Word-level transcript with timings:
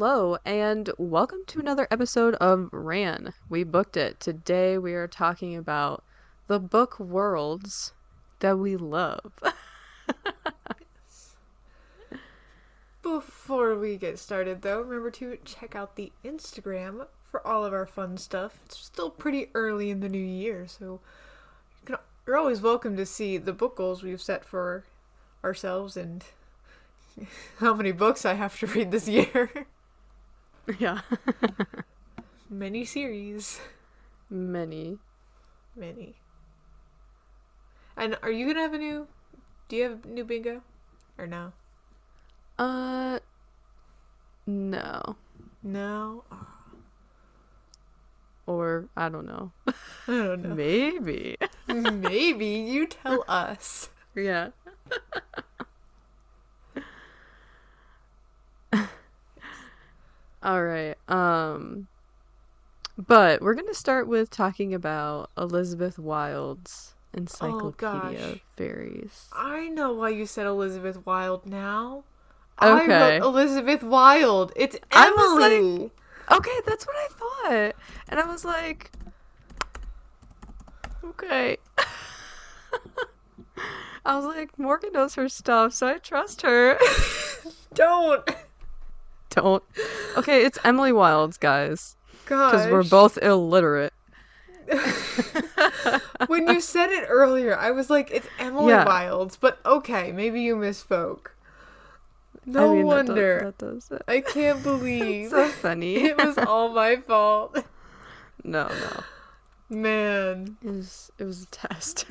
Hello, 0.00 0.38
and 0.44 0.90
welcome 0.96 1.40
to 1.48 1.58
another 1.58 1.88
episode 1.90 2.36
of 2.36 2.68
Ran. 2.70 3.34
We 3.48 3.64
booked 3.64 3.96
it. 3.96 4.20
Today 4.20 4.78
we 4.78 4.94
are 4.94 5.08
talking 5.08 5.56
about 5.56 6.04
the 6.46 6.60
book 6.60 7.00
worlds 7.00 7.94
that 8.38 8.60
we 8.60 8.76
love. 8.76 9.32
Before 13.02 13.76
we 13.76 13.96
get 13.96 14.20
started, 14.20 14.62
though, 14.62 14.82
remember 14.82 15.10
to 15.10 15.36
check 15.44 15.74
out 15.74 15.96
the 15.96 16.12
Instagram 16.24 17.08
for 17.28 17.44
all 17.44 17.64
of 17.64 17.72
our 17.72 17.84
fun 17.84 18.18
stuff. 18.18 18.60
It's 18.66 18.78
still 18.78 19.10
pretty 19.10 19.48
early 19.52 19.90
in 19.90 19.98
the 19.98 20.08
new 20.08 20.24
year, 20.24 20.68
so 20.68 21.00
you're 22.24 22.36
always 22.36 22.60
welcome 22.60 22.96
to 22.96 23.04
see 23.04 23.36
the 23.36 23.52
book 23.52 23.74
goals 23.74 24.04
we've 24.04 24.22
set 24.22 24.44
for 24.44 24.84
ourselves 25.42 25.96
and 25.96 26.22
how 27.58 27.74
many 27.74 27.90
books 27.90 28.24
I 28.24 28.34
have 28.34 28.56
to 28.60 28.68
read 28.68 28.92
this 28.92 29.08
year. 29.08 29.66
yeah. 30.78 31.00
Many 32.50 32.84
series. 32.84 33.60
Many. 34.28 34.98
Many. 35.74 36.14
And 37.96 38.16
are 38.22 38.30
you 38.30 38.46
gonna 38.46 38.60
have 38.60 38.74
a 38.74 38.78
new? 38.78 39.08
Do 39.68 39.76
you 39.76 39.82
have 39.84 40.04
a 40.04 40.08
new 40.08 40.24
bingo, 40.24 40.62
or 41.16 41.26
no? 41.26 41.52
Uh, 42.58 43.18
no. 44.46 45.16
No. 45.62 46.24
Or, 48.46 48.88
I 48.96 49.08
don't 49.08 49.26
know. 49.26 49.52
I 49.66 49.72
don't 50.06 50.42
know. 50.42 50.54
Maybe. 50.54 51.36
Maybe 51.66 52.46
you 52.46 52.86
tell 52.86 53.24
us. 53.28 53.90
yeah. 54.14 54.50
All 60.48 60.64
right. 60.64 60.96
Um 61.08 61.88
but 62.96 63.42
we're 63.42 63.54
going 63.54 63.68
to 63.68 63.74
start 63.74 64.08
with 64.08 64.30
talking 64.30 64.72
about 64.74 65.30
Elizabeth 65.36 65.98
Wilde's 65.98 66.94
Encyclopedia 67.12 68.18
gosh. 68.18 68.32
of 68.32 68.40
Fairies. 68.56 69.28
I 69.32 69.68
know 69.68 69.92
why 69.92 70.08
you 70.08 70.24
said 70.24 70.46
Elizabeth 70.46 71.04
Wilde 71.06 71.44
now. 71.46 72.02
Okay. 72.62 72.92
I 72.94 73.18
wrote 73.18 73.22
Elizabeth 73.26 73.82
Wilde. 73.82 74.52
It's 74.56 74.78
was 74.92 75.38
like- 75.38 75.52
Emily. 75.52 75.90
Okay, 76.30 76.60
that's 76.66 76.86
what 76.86 76.96
I 76.96 77.08
thought. 77.10 77.74
And 78.08 78.18
I 78.18 78.26
was 78.26 78.44
like 78.46 78.90
Okay. 81.04 81.58
I 84.06 84.16
was 84.16 84.24
like 84.24 84.58
Morgan 84.58 84.92
knows 84.94 85.14
her 85.16 85.28
stuff, 85.28 85.74
so 85.74 85.86
I 85.86 85.98
trust 85.98 86.40
her. 86.40 86.78
Don't. 87.74 88.28
Don't. 89.42 89.62
Okay, 90.16 90.44
it's 90.44 90.58
Emily 90.64 90.92
Wilde's, 90.92 91.36
guys. 91.36 91.96
Because 92.24 92.70
we're 92.70 92.82
both 92.84 93.18
illiterate. 93.22 93.92
when 96.26 96.46
you 96.48 96.60
said 96.60 96.90
it 96.90 97.06
earlier, 97.08 97.56
I 97.56 97.70
was 97.70 97.88
like, 97.88 98.10
it's 98.10 98.26
Emily 98.38 98.72
Yeah. 98.72 98.84
Wilde's, 98.84 99.36
but 99.36 99.58
okay, 99.64 100.12
maybe 100.12 100.42
you 100.42 100.56
misspoke. 100.56 101.28
No 102.44 102.70
I 102.72 102.74
mean, 102.76 102.88
that 102.88 102.96
does- 103.06 103.08
wonder. 103.08 103.40
That 103.44 103.58
does. 103.58 103.92
I 104.06 104.20
can't 104.20 104.62
believe 104.70 105.30
so 105.30 105.48
funny. 105.48 105.96
it 106.04 106.16
was 106.16 106.36
all 106.38 106.68
my 106.70 106.96
fault. 106.96 107.56
no, 108.44 108.68
no. 108.68 109.02
Man, 109.70 110.56
It 110.64 110.70
was 110.70 111.12
it 111.18 111.24
was 111.24 111.42
a 111.42 111.46
test. 111.46 112.06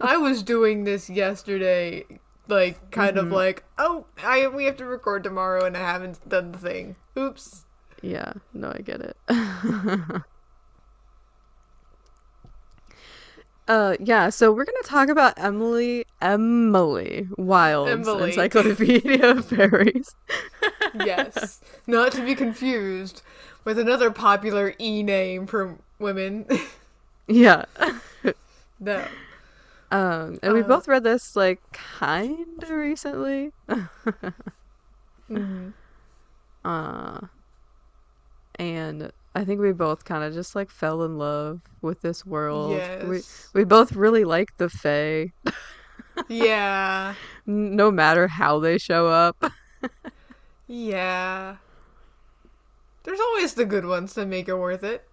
I 0.00 0.18
was 0.18 0.42
doing 0.42 0.84
this 0.84 1.08
yesterday, 1.08 2.04
like 2.48 2.90
kind 2.90 3.18
of 3.18 3.26
Mhm. 3.26 3.32
like, 3.32 3.64
oh, 3.78 4.06
I 4.22 4.46
we 4.48 4.64
have 4.66 4.76
to 4.78 4.84
record 4.86 5.24
tomorrow, 5.24 5.64
and 5.64 5.76
I 5.76 5.80
haven't 5.80 6.28
done 6.28 6.52
the 6.52 6.58
thing. 6.58 6.96
Oops. 7.18 7.64
yeah, 8.02 8.32
no, 8.52 8.72
I 8.74 8.80
get 8.82 9.00
it. 9.00 9.16
uh 13.68 13.96
yeah, 13.98 14.28
so 14.30 14.52
we're 14.52 14.64
gonna 14.64 14.78
talk 14.84 15.08
about 15.08 15.34
Emily 15.36 16.04
Emily 16.22 17.28
Wilde's 17.36 18.06
Emily. 18.08 18.28
Encyclopedia 18.30 19.28
of 19.30 19.44
Fairies. 19.48 20.14
Yes, 20.94 21.60
not 21.86 22.12
to 22.12 22.24
be 22.24 22.34
confused 22.36 23.22
with 23.64 23.78
another 23.78 24.10
popular 24.12 24.74
e 24.78 25.02
name 25.02 25.46
for 25.46 25.76
women. 25.98 26.46
Yeah. 27.28 27.64
no. 28.78 29.04
Um 29.90 30.38
and 30.42 30.52
we 30.54 30.62
Uh, 30.62 30.64
both 30.64 30.88
read 30.88 31.04
this 31.04 31.36
like 31.36 31.60
kinda 31.72 32.66
recently. 32.74 33.50
Mhm. 35.28 35.74
Uh 36.64 37.28
and 38.58 39.10
I 39.34 39.44
think 39.44 39.60
we 39.60 39.72
both 39.72 40.04
kind 40.04 40.24
of 40.24 40.32
just 40.34 40.54
like 40.54 40.70
fell 40.70 41.02
in 41.04 41.18
love 41.18 41.60
with 41.82 42.00
this 42.00 42.24
world. 42.24 42.90
We 43.00 43.22
Yes. 43.22 43.50
we 43.54 43.64
both 43.64 43.92
really 43.92 44.24
like 44.24 44.48
the 44.58 44.68
Fae, 44.70 45.32
Yeah. 46.28 47.16
no 47.46 47.90
matter 47.90 48.28
how 48.28 48.58
they 48.60 48.78
show 48.78 49.06
up. 49.08 49.36
Yeah. 50.68 51.56
There's 53.04 53.20
always 53.20 53.54
the 53.54 53.64
good 53.64 53.86
ones 53.86 54.14
that 54.14 54.26
make 54.26 54.48
it 54.48 54.54
worth 54.56 54.84
it. 54.84 55.08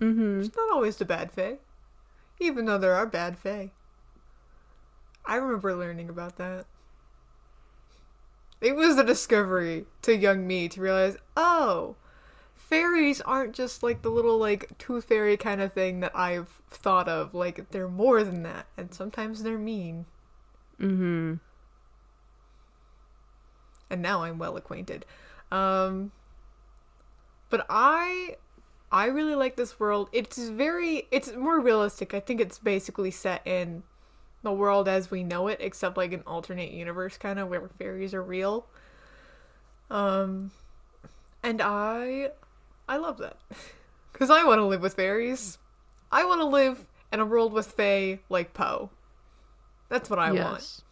Mm-hmm. 0.00 0.40
It's 0.40 0.56
not 0.56 0.72
always 0.72 0.96
the 0.96 1.04
bad 1.04 1.32
fae. 1.32 1.58
Even 2.40 2.66
though 2.66 2.78
there 2.78 2.94
are 2.94 3.06
bad 3.06 3.38
fae. 3.38 3.72
I 5.28 5.36
remember 5.36 5.76
learning 5.76 6.08
about 6.08 6.36
that. 6.38 6.66
It 8.60 8.74
was 8.74 8.98
a 8.98 9.04
discovery 9.04 9.86
to 10.02 10.16
young 10.16 10.46
me 10.46 10.68
to 10.70 10.80
realize, 10.80 11.16
oh, 11.36 11.94
fairies 12.56 13.20
aren't 13.20 13.54
just 13.54 13.84
like 13.84 14.02
the 14.02 14.10
little 14.10 14.38
like 14.38 14.76
tooth 14.78 15.04
fairy 15.04 15.36
kind 15.36 15.60
of 15.60 15.72
thing 15.72 16.00
that 16.00 16.16
I've 16.16 16.48
thought 16.70 17.08
of. 17.08 17.34
Like 17.34 17.70
they're 17.70 17.88
more 17.88 18.24
than 18.24 18.42
that, 18.42 18.66
and 18.76 18.92
sometimes 18.92 19.44
they're 19.44 19.58
mean. 19.58 20.06
Mm-hmm. 20.80 21.34
and 23.90 24.02
now 24.02 24.22
I'm 24.22 24.38
well 24.38 24.56
acquainted. 24.56 25.04
Um, 25.50 26.12
but 27.50 27.66
I, 27.68 28.36
I 28.92 29.06
really 29.06 29.34
like 29.34 29.56
this 29.56 29.80
world. 29.80 30.08
It's 30.12 30.38
very, 30.48 31.08
it's 31.10 31.34
more 31.34 31.60
realistic. 31.60 32.14
I 32.14 32.20
think 32.20 32.40
it's 32.40 32.58
basically 32.58 33.10
set 33.10 33.46
in 33.46 33.82
the 34.42 34.52
world 34.52 34.88
as 34.88 35.10
we 35.10 35.24
know 35.24 35.48
it, 35.48 35.58
except 35.60 35.96
like 35.96 36.12
an 36.12 36.22
alternate 36.26 36.70
universe 36.70 37.16
kind 37.16 37.38
of 37.38 37.48
where 37.48 37.68
fairies 37.78 38.14
are 38.14 38.22
real. 38.22 38.66
Um, 39.90 40.50
and 41.42 41.60
I, 41.62 42.30
I 42.88 42.96
love 42.98 43.18
that 43.18 43.36
because 44.12 44.30
I 44.30 44.44
want 44.44 44.58
to 44.58 44.64
live 44.64 44.82
with 44.82 44.94
fairies. 44.94 45.58
I 46.10 46.24
want 46.24 46.40
to 46.40 46.46
live 46.46 46.86
in 47.12 47.20
a 47.20 47.26
world 47.26 47.52
with 47.52 47.72
fae 47.72 48.20
like 48.28 48.54
Poe. 48.54 48.90
That's 49.88 50.10
what 50.10 50.18
I 50.18 50.32
want. 50.32 50.60
yes. 50.60 50.82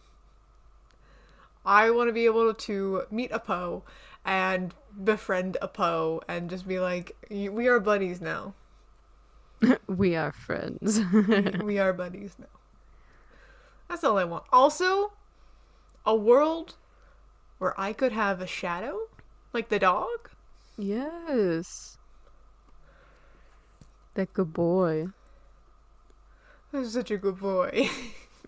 I 1.65 1.89
want 1.91 2.07
to 2.07 2.13
be 2.13 2.25
able 2.25 2.53
to 2.53 3.03
meet 3.11 3.31
a 3.31 3.39
Poe 3.39 3.83
and 4.25 4.73
befriend 5.03 5.57
a 5.61 5.67
Poe 5.67 6.21
and 6.27 6.49
just 6.49 6.67
be 6.67 6.79
like, 6.79 7.15
we 7.29 7.67
are 7.67 7.79
buddies 7.79 8.21
now. 8.21 8.53
we 9.87 10.15
are 10.15 10.31
friends. 10.31 10.99
we 11.63 11.77
are 11.79 11.93
buddies 11.93 12.35
now. 12.39 12.45
That's 13.87 14.03
all 14.03 14.17
I 14.17 14.23
want. 14.23 14.43
Also, 14.51 15.13
a 16.05 16.15
world 16.15 16.75
where 17.57 17.79
I 17.79 17.93
could 17.93 18.11
have 18.11 18.41
a 18.41 18.47
shadow, 18.47 19.07
like 19.53 19.69
the 19.69 19.79
dog. 19.79 20.29
yes. 20.77 21.97
That 24.15 24.33
good 24.33 24.51
boy. 24.51 25.09
That's 26.71 26.91
such 26.93 27.11
a 27.11 27.17
good 27.17 27.39
boy. 27.39 27.89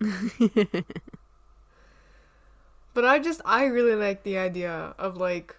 but 2.92 3.04
I 3.04 3.18
just, 3.20 3.40
I 3.44 3.66
really 3.66 3.94
like 3.94 4.24
the 4.24 4.36
idea 4.36 4.94
of 4.98 5.16
like 5.16 5.56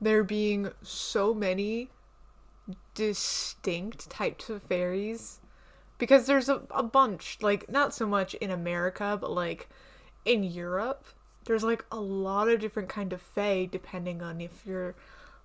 there 0.00 0.24
being 0.24 0.72
so 0.82 1.32
many 1.32 1.90
distinct 2.94 4.10
types 4.10 4.50
of 4.50 4.62
fairies 4.62 5.40
because 5.98 6.26
there's 6.26 6.48
a, 6.48 6.62
a 6.70 6.82
bunch 6.82 7.38
like 7.40 7.68
not 7.70 7.94
so 7.94 8.06
much 8.06 8.34
in 8.34 8.50
america 8.50 9.18
but 9.20 9.30
like 9.30 9.68
in 10.24 10.42
europe 10.42 11.04
there's 11.44 11.64
like 11.64 11.84
a 11.90 12.00
lot 12.00 12.48
of 12.48 12.60
different 12.60 12.88
kind 12.88 13.12
of 13.12 13.20
fae 13.20 13.64
depending 13.70 14.22
on 14.22 14.40
if 14.40 14.64
you're 14.66 14.94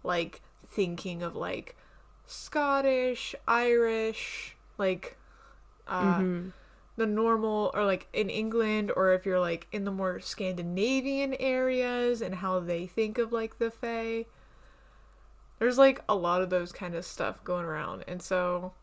like 0.03 0.41
thinking 0.67 1.21
of 1.23 1.35
like 1.35 1.75
scottish 2.25 3.35
irish 3.47 4.55
like 4.77 5.17
uh 5.87 6.23
Mhm. 6.23 6.51
the 6.95 7.05
normal 7.07 7.71
or 7.73 7.85
like 7.85 8.07
in 8.13 8.29
England 8.29 8.91
or 8.95 9.13
if 9.13 9.25
you're 9.25 9.39
like 9.39 9.67
in 9.71 9.83
the 9.83 9.91
more 9.91 10.19
Scandinavian 10.19 11.33
areas 11.39 12.21
and 12.21 12.35
how 12.35 12.59
they 12.59 12.85
think 12.85 13.17
of 13.17 13.31
like 13.33 13.57
the 13.57 13.71
Fae. 13.71 14.25
There's 15.59 15.77
like 15.77 16.03
a 16.07 16.15
lot 16.15 16.41
of 16.41 16.49
those 16.49 16.71
kind 16.71 16.93
of 16.95 17.05
stuff 17.05 17.43
going 17.43 17.65
around. 17.65 18.03
And 18.07 18.21
so 18.21 18.73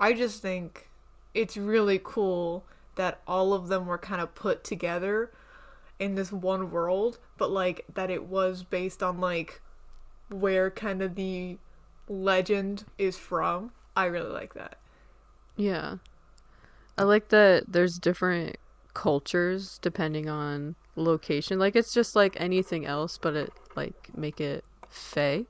I 0.00 0.12
just 0.12 0.42
think 0.42 0.88
it's 1.34 1.56
really 1.56 2.00
cool 2.02 2.64
that 2.96 3.20
all 3.26 3.52
of 3.52 3.68
them 3.68 3.86
were 3.86 3.98
kind 3.98 4.20
of 4.20 4.34
put 4.34 4.64
together 4.64 5.30
in 5.98 6.14
this 6.14 6.32
one 6.32 6.70
world, 6.70 7.18
but 7.36 7.50
like 7.50 7.84
that 7.94 8.10
it 8.10 8.24
was 8.24 8.62
based 8.62 9.02
on 9.02 9.20
like 9.20 9.60
where 10.30 10.70
kind 10.70 11.02
of 11.02 11.14
the 11.14 11.58
legend 12.08 12.84
is 12.98 13.16
from. 13.16 13.72
I 13.96 14.04
really 14.04 14.30
like 14.30 14.54
that. 14.54 14.78
Yeah. 15.56 15.96
I 16.96 17.04
like 17.04 17.28
that 17.28 17.64
there's 17.68 17.98
different 17.98 18.56
cultures 18.94 19.78
depending 19.82 20.28
on 20.28 20.74
location. 20.96 21.58
Like 21.58 21.76
it's 21.76 21.94
just 21.94 22.16
like 22.16 22.34
anything 22.40 22.86
else, 22.86 23.18
but 23.18 23.34
it 23.34 23.52
like 23.76 24.16
make 24.16 24.40
it 24.40 24.64
fey. 24.88 25.46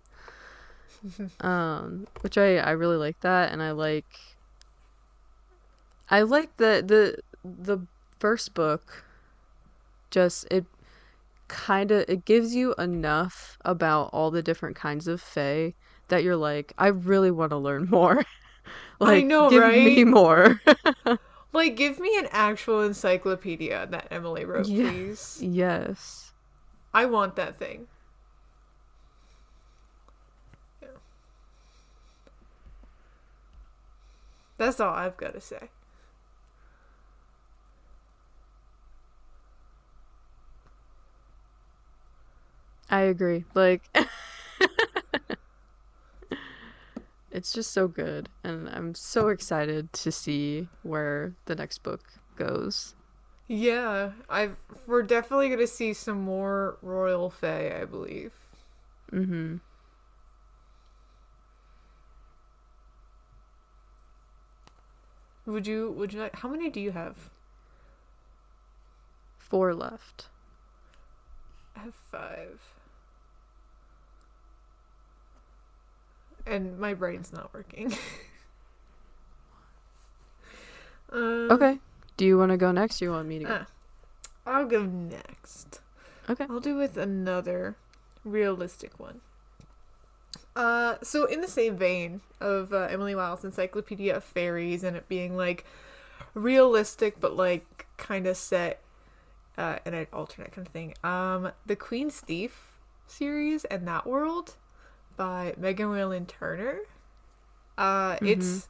um, 1.40 2.06
which 2.20 2.36
I 2.36 2.56
I 2.56 2.72
really 2.72 2.96
like 2.96 3.20
that, 3.20 3.52
and 3.52 3.62
I 3.62 3.70
like 3.70 4.06
I 6.10 6.22
like 6.22 6.56
the 6.56 6.82
the 6.86 7.22
the 7.44 7.86
first 8.18 8.54
book. 8.54 9.04
Just 10.10 10.46
it 10.50 10.64
kind 11.48 11.90
of 11.92 12.04
it 12.08 12.24
gives 12.24 12.54
you 12.54 12.74
enough 12.78 13.58
about 13.64 14.10
all 14.12 14.30
the 14.30 14.42
different 14.42 14.76
kinds 14.76 15.08
of 15.08 15.20
fae 15.20 15.74
that 16.08 16.22
you're 16.24 16.36
like, 16.36 16.72
I 16.78 16.88
really 16.88 17.30
want 17.30 17.50
to 17.50 17.58
learn 17.58 17.86
more. 17.90 18.24
like, 19.00 19.20
I 19.20 19.22
know, 19.22 19.50
give 19.50 19.60
right? 19.60 19.76
me 19.76 20.04
more. 20.04 20.60
Like, 21.52 21.76
give 21.76 21.98
me 21.98 22.16
an 22.18 22.28
actual 22.30 22.80
encyclopedia 22.82 23.86
that 23.90 24.08
Emily 24.10 24.44
wrote, 24.46 24.74
please. 24.74 25.44
yes. 25.44 26.32
I 26.92 27.06
want 27.06 27.34
that 27.36 27.58
thing. 27.58 27.88
Yeah. 30.82 30.88
That's 34.58 34.80
all 34.80 34.94
I've 34.94 35.16
got 35.16 35.34
to 35.34 35.40
say. 35.40 35.70
I 42.90 43.00
agree. 43.02 43.44
Like 43.54 43.82
It's 47.30 47.52
just 47.52 47.72
so 47.72 47.88
good 47.88 48.28
and 48.42 48.68
I'm 48.68 48.94
so 48.94 49.28
excited 49.28 49.92
to 49.92 50.10
see 50.10 50.68
where 50.82 51.34
the 51.44 51.54
next 51.54 51.82
book 51.82 52.00
goes. 52.36 52.94
Yeah, 53.48 54.12
I 54.28 54.50
we're 54.86 55.02
definitely 55.02 55.48
gonna 55.48 55.66
see 55.66 55.92
some 55.92 56.20
more 56.20 56.76
royal 56.82 57.30
fae, 57.30 57.80
I 57.80 57.84
believe. 57.84 58.32
Mhm. 59.12 59.60
Would 65.46 65.66
you? 65.66 65.90
Would 65.92 66.12
you 66.12 66.20
like? 66.20 66.36
How 66.36 66.48
many 66.48 66.70
do 66.70 66.80
you 66.80 66.92
have? 66.92 67.30
Four 69.38 69.74
left. 69.74 70.28
I 71.76 71.80
have 71.80 71.94
five. 71.94 72.60
And 76.48 76.78
my 76.78 76.94
brain's 76.94 77.32
not 77.32 77.52
working. 77.52 77.92
um, 81.12 81.50
Okay. 81.50 81.78
Do 82.16 82.24
you 82.24 82.38
want 82.38 82.50
to 82.50 82.56
go 82.56 82.72
next 82.72 83.00
or 83.00 83.06
you 83.06 83.10
want 83.12 83.28
me 83.28 83.38
to 83.40 83.44
go? 83.44 83.58
Ah, 83.60 83.66
I'll 84.46 84.66
go 84.66 84.84
next. 84.84 85.80
Okay. 86.28 86.46
I'll 86.48 86.60
do 86.60 86.76
with 86.76 86.96
another 86.96 87.76
realistic 88.24 88.98
one. 88.98 89.20
Uh, 90.56 90.96
so 91.02 91.24
in 91.26 91.40
the 91.40 91.48
same 91.48 91.76
vein 91.76 92.20
of 92.40 92.72
uh, 92.72 92.88
Emily 92.90 93.14
Wilde's 93.14 93.44
Encyclopedia 93.44 94.16
of 94.16 94.24
Fairies 94.24 94.82
and 94.82 94.96
it 94.96 95.08
being 95.08 95.36
like 95.36 95.64
realistic 96.34 97.20
but 97.20 97.36
like 97.36 97.86
kind 97.96 98.26
of 98.26 98.36
set 98.36 98.80
uh, 99.56 99.78
in 99.86 99.94
an 99.94 100.06
alternate 100.12 100.52
kind 100.52 100.66
of 100.66 100.72
thing. 100.72 100.94
Um, 101.04 101.52
the 101.64 101.76
Queen's 101.76 102.20
Thief 102.20 102.78
series 103.06 103.64
and 103.66 103.86
that 103.86 104.06
world 104.06 104.56
by 105.18 105.54
Megan 105.58 105.90
Whalen 105.90 106.26
Turner. 106.26 106.80
Uh, 107.78 108.18
it's 108.24 108.68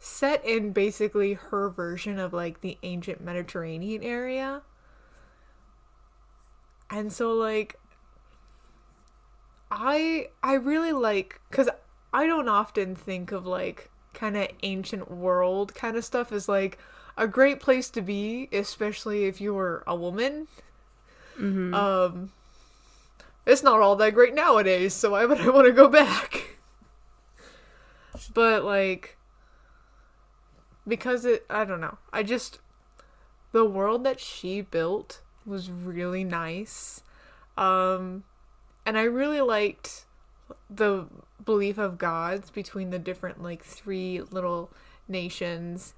set 0.00 0.44
in 0.44 0.72
basically 0.72 1.34
her 1.34 1.68
version 1.70 2.18
of 2.18 2.32
like 2.32 2.62
the 2.62 2.78
ancient 2.82 3.22
Mediterranean 3.22 4.02
area. 4.02 4.62
And 6.90 7.12
so 7.12 7.32
like 7.32 7.76
I 9.70 10.28
I 10.42 10.54
really 10.54 10.92
like 10.92 11.40
cuz 11.50 11.68
I 12.12 12.26
don't 12.26 12.48
often 12.48 12.94
think 12.94 13.32
of 13.32 13.46
like 13.46 13.90
kind 14.12 14.36
of 14.36 14.48
ancient 14.62 15.10
world 15.10 15.74
kind 15.74 15.96
of 15.96 16.04
stuff 16.04 16.32
as 16.32 16.48
like 16.48 16.78
a 17.16 17.26
great 17.26 17.60
place 17.60 17.90
to 17.90 18.02
be, 18.02 18.48
especially 18.52 19.24
if 19.26 19.40
you're 19.40 19.82
a 19.86 19.96
woman. 19.96 20.48
Mhm. 21.38 21.74
Um 21.74 22.32
it's 23.46 23.62
not 23.62 23.80
all 23.80 23.96
that 23.96 24.14
great 24.14 24.34
nowadays, 24.34 24.94
so 24.94 25.10
why 25.10 25.24
would 25.24 25.40
I 25.40 25.50
want 25.50 25.66
to 25.66 25.72
go 25.72 25.88
back? 25.88 26.58
But 28.32 28.64
like 28.64 29.16
because 30.86 31.24
it 31.24 31.44
I 31.48 31.64
don't 31.64 31.80
know. 31.80 31.98
I 32.12 32.22
just 32.22 32.58
the 33.52 33.64
world 33.64 34.04
that 34.04 34.20
she 34.20 34.60
built 34.60 35.20
was 35.46 35.70
really 35.70 36.24
nice. 36.24 37.02
Um 37.56 38.24
and 38.86 38.98
I 38.98 39.04
really 39.04 39.40
liked 39.40 40.04
the 40.68 41.06
belief 41.44 41.78
of 41.78 41.98
gods 41.98 42.50
between 42.50 42.90
the 42.90 42.98
different 42.98 43.42
like 43.42 43.64
three 43.64 44.20
little 44.30 44.70
nations 45.08 45.94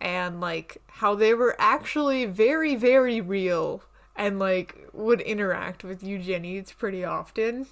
and 0.00 0.40
like 0.40 0.78
how 0.86 1.14
they 1.14 1.34
were 1.34 1.56
actually 1.58 2.24
very 2.24 2.74
very 2.74 3.20
real 3.20 3.82
and 4.16 4.38
like 4.38 4.88
would 4.92 5.20
interact 5.20 5.84
with 5.84 6.02
Eugenides 6.02 6.72
pretty 6.72 7.04
often 7.04 7.66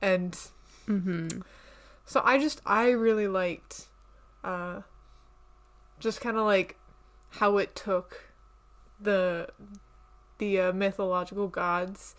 and 0.00 0.38
Mhm. 0.86 1.42
so 2.04 2.22
I 2.24 2.38
just 2.38 2.60
I 2.64 2.90
really 2.90 3.28
liked 3.28 3.86
uh 4.44 4.82
just 5.98 6.20
kind 6.20 6.36
of 6.36 6.44
like 6.44 6.76
how 7.30 7.58
it 7.58 7.74
took 7.74 8.32
the 9.00 9.48
the 10.38 10.60
uh, 10.60 10.72
mythological 10.72 11.48
gods 11.48 12.14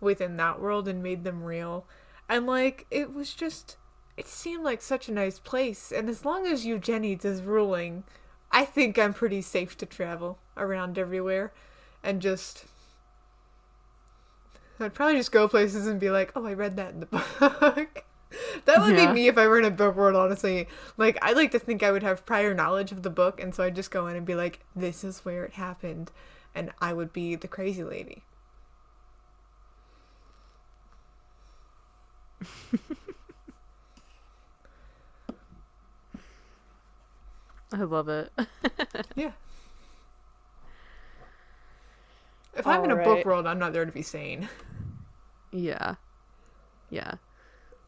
within 0.00 0.36
that 0.36 0.60
world 0.60 0.86
and 0.86 1.02
made 1.02 1.24
them 1.24 1.42
real. 1.42 1.86
And 2.28 2.46
like 2.46 2.86
it 2.90 3.12
was 3.14 3.34
just 3.34 3.76
it 4.16 4.26
seemed 4.26 4.64
like 4.64 4.80
such 4.82 5.08
a 5.08 5.12
nice 5.12 5.38
place 5.38 5.92
and 5.92 6.08
as 6.08 6.24
long 6.24 6.46
as 6.46 6.64
Eugenides 6.66 7.24
is 7.24 7.42
ruling, 7.42 8.04
I 8.50 8.64
think 8.64 8.98
I'm 8.98 9.12
pretty 9.14 9.42
safe 9.42 9.76
to 9.78 9.86
travel 9.86 10.38
around 10.56 10.98
everywhere 10.98 11.52
and 12.02 12.22
just 12.22 12.64
I'd 14.80 14.94
probably 14.94 15.16
just 15.16 15.32
go 15.32 15.48
places 15.48 15.86
and 15.86 15.98
be 16.00 16.10
like, 16.10 16.32
"Oh, 16.36 16.46
I 16.46 16.52
read 16.54 16.76
that 16.76 16.94
in 16.94 17.00
the 17.00 17.06
book." 17.40 18.04
that 18.66 18.80
would 18.80 18.96
Yeah. 18.96 19.08
be 19.08 19.14
me 19.14 19.28
if 19.28 19.38
I 19.38 19.46
were 19.46 19.58
in 19.58 19.64
a 19.64 19.70
book 19.70 19.96
world, 19.96 20.16
honestly. 20.16 20.68
Like, 20.96 21.18
I 21.22 21.32
like 21.32 21.50
to 21.52 21.58
think 21.58 21.82
I 21.82 21.90
would 21.90 22.02
have 22.02 22.26
prior 22.26 22.54
knowledge 22.54 22.92
of 22.92 23.02
the 23.02 23.10
book, 23.10 23.40
and 23.40 23.54
so 23.54 23.64
I'd 23.64 23.76
just 23.76 23.90
go 23.90 24.06
in 24.06 24.16
and 24.16 24.26
be 24.26 24.34
like, 24.34 24.60
"This 24.74 25.04
is 25.04 25.24
where 25.24 25.44
it 25.44 25.54
happened," 25.54 26.10
and 26.54 26.72
I 26.80 26.92
would 26.92 27.12
be 27.12 27.34
the 27.36 27.48
crazy 27.48 27.84
lady. 27.84 28.22
I 37.72 37.82
love 37.82 38.08
it. 38.08 38.32
Yeah. 39.14 39.32
If 42.56 42.66
I'm 42.66 42.84
in 42.84 42.90
a 42.90 42.96
book 42.96 43.24
world, 43.24 43.46
I'm 43.46 43.58
not 43.58 43.72
there 43.72 43.84
to 43.84 43.92
be 43.92 44.02
sane. 44.02 44.48
yeah. 45.52 45.94
Yeah. 46.90 47.14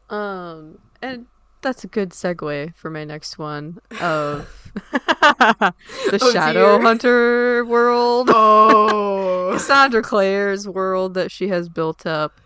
Um 0.09 0.79
and 1.01 1.27
that's 1.61 1.83
a 1.83 1.87
good 1.87 2.09
segue 2.11 2.75
for 2.75 2.89
my 2.89 3.03
next 3.03 3.37
one 3.37 3.79
of 4.01 4.47
the 4.91 5.73
Oh, 6.21 6.31
Shadow 6.31 6.77
dear. 6.77 6.81
Hunter 6.81 7.65
world. 7.65 8.29
Oh, 8.33 9.51
Cassandra 9.53 10.01
Clare's 10.01 10.67
world 10.67 11.13
that 11.15 11.31
she 11.31 11.47
has 11.49 11.69
built 11.69 12.05
up 12.05 12.39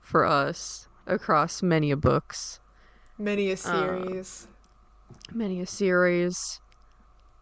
for 0.00 0.24
us 0.24 0.88
across 1.06 1.62
many 1.62 1.90
a 1.90 1.96
books, 1.96 2.60
many 3.18 3.50
a 3.50 3.56
series. 3.56 4.46
many 5.32 5.60
a 5.60 5.66
series 5.66 6.60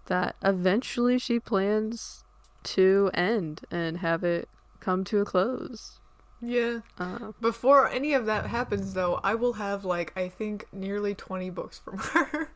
that 0.06 0.34
eventually 0.42 1.18
she 1.18 1.38
plans 1.40 2.24
to 2.66 3.10
end 3.14 3.62
and 3.70 3.98
have 3.98 4.22
it 4.24 4.48
come 4.80 5.04
to 5.04 5.20
a 5.20 5.24
close. 5.24 5.98
yeah. 6.40 6.80
Uh, 6.98 7.32
Before 7.40 7.88
any 7.88 8.12
of 8.14 8.26
that 8.26 8.46
happens, 8.46 8.94
though, 8.94 9.20
I 9.24 9.34
will 9.34 9.54
have 9.54 9.84
like 9.84 10.12
I 10.16 10.28
think 10.28 10.66
nearly 10.72 11.14
twenty 11.14 11.50
books 11.50 11.78
from 11.78 11.98
her. 12.14 12.50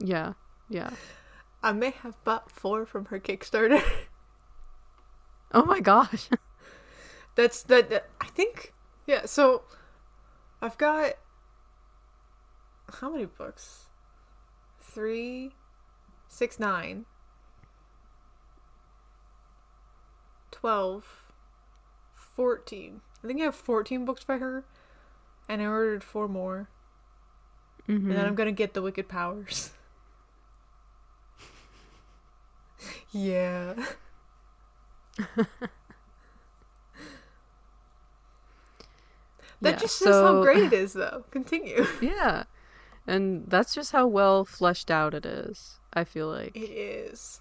yeah, 0.00 0.32
yeah. 0.68 0.90
I 1.62 1.72
may 1.72 1.90
have 2.02 2.22
bought 2.24 2.50
four 2.50 2.86
from 2.86 3.06
her 3.06 3.18
Kickstarter. 3.20 3.82
Oh 5.50 5.64
my 5.64 5.80
gosh. 5.80 6.28
That's 7.34 7.62
that, 7.62 7.88
that- 7.88 8.10
I 8.20 8.26
think 8.26 8.74
yeah, 9.06 9.24
so 9.24 9.62
I've 10.60 10.76
got 10.76 11.12
how 13.00 13.08
many 13.10 13.24
books? 13.24 13.86
Three, 14.78 15.52
six, 16.28 16.58
nine, 16.60 17.06
twelve, 20.50 21.24
fourteen. 22.14 23.00
I 23.22 23.26
think 23.26 23.40
I 23.40 23.44
have 23.44 23.54
fourteen 23.54 24.04
books 24.04 24.24
by 24.24 24.38
her. 24.38 24.64
and 25.48 25.62
I 25.62 25.66
ordered 25.66 26.04
four 26.04 26.28
more, 26.28 26.68
Mm-hmm. 27.88 28.10
and 28.10 28.18
then 28.18 28.26
I'm 28.26 28.34
gonna 28.34 28.52
get 28.52 28.74
the 28.74 28.82
wicked 28.82 29.08
powers. 29.08 29.70
yeah. 33.12 33.74
That 39.60 39.74
Yeah, 39.74 39.76
just 39.76 39.98
shows 39.98 40.14
how 40.14 40.42
great 40.42 40.64
it 40.64 40.72
is, 40.72 40.92
though. 40.92 41.24
Continue. 41.30 41.84
Yeah. 42.00 42.44
And 43.06 43.46
that's 43.48 43.74
just 43.74 43.92
how 43.92 44.06
well 44.06 44.44
fleshed 44.44 44.90
out 44.90 45.14
it 45.14 45.24
is, 45.24 45.78
I 45.94 46.04
feel 46.04 46.28
like. 46.28 46.54
It 46.54 46.70
is. 46.70 47.40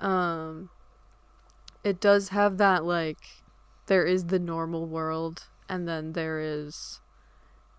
Um 0.00 0.70
it 1.86 2.00
does 2.00 2.30
have 2.30 2.58
that 2.58 2.84
like 2.84 3.44
there 3.86 4.04
is 4.04 4.24
the 4.24 4.40
normal 4.40 4.86
world 4.86 5.46
and 5.68 5.86
then 5.86 6.14
there 6.14 6.40
is 6.40 7.00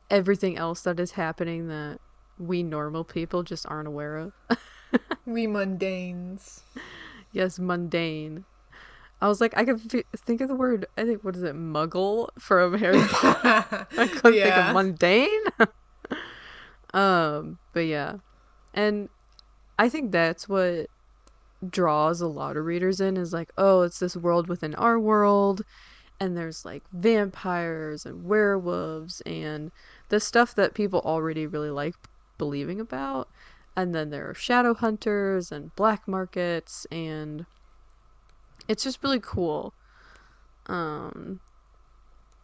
everything 0.09 0.57
else 0.57 0.81
that 0.83 0.97
is 0.97 1.11
happening 1.11 1.67
that 1.67 1.99
we 2.39 2.63
normal 2.63 3.03
people 3.03 3.43
just 3.43 3.65
aren't 3.67 3.87
aware 3.87 4.17
of. 4.17 4.33
We 5.25 5.45
mundanes. 5.45 6.61
yes, 7.33 7.59
mundane. 7.59 8.45
I 9.19 9.27
was 9.27 9.41
like 9.41 9.57
I 9.57 9.65
could 9.65 9.93
f- 9.93 10.05
think 10.15 10.39
of 10.39 10.47
the 10.47 10.55
word 10.55 10.85
I 10.97 11.03
think 11.03 11.21
what 11.25 11.35
is 11.35 11.43
it 11.43 11.53
muggle 11.53 12.29
from 12.39 12.77
Harry 12.77 13.05
Potter. 13.09 13.87
I 13.97 14.07
couldn't 14.07 14.41
think 14.41 14.55
of 14.55 14.73
mundane. 14.73 15.43
um, 16.93 17.59
but 17.73 17.81
yeah. 17.81 18.19
And 18.73 19.09
I 19.77 19.89
think 19.89 20.13
that's 20.13 20.47
what 20.47 20.87
draws 21.67 22.21
a 22.21 22.27
lot 22.27 22.57
of 22.57 22.65
readers 22.65 22.99
in 22.99 23.17
is 23.17 23.33
like, 23.33 23.51
oh, 23.57 23.81
it's 23.81 23.99
this 23.99 24.15
world 24.15 24.47
within 24.47 24.75
our 24.75 24.99
world 24.99 25.61
and 26.19 26.35
there's 26.35 26.65
like 26.65 26.83
vampires 26.91 28.05
and 28.05 28.23
werewolves 28.23 29.21
and 29.21 29.71
the 30.09 30.19
stuff 30.19 30.55
that 30.55 30.73
people 30.73 30.99
already 31.01 31.45
really 31.45 31.69
like 31.69 31.93
believing 32.37 32.79
about. 32.79 33.27
And 33.75 33.93
then 33.93 34.09
there 34.09 34.29
are 34.29 34.33
shadow 34.33 34.73
hunters 34.73 35.51
and 35.51 35.75
black 35.75 36.07
markets 36.07 36.87
and 36.91 37.45
it's 38.67 38.83
just 38.83 39.03
really 39.03 39.19
cool. 39.21 39.73
Um 40.67 41.39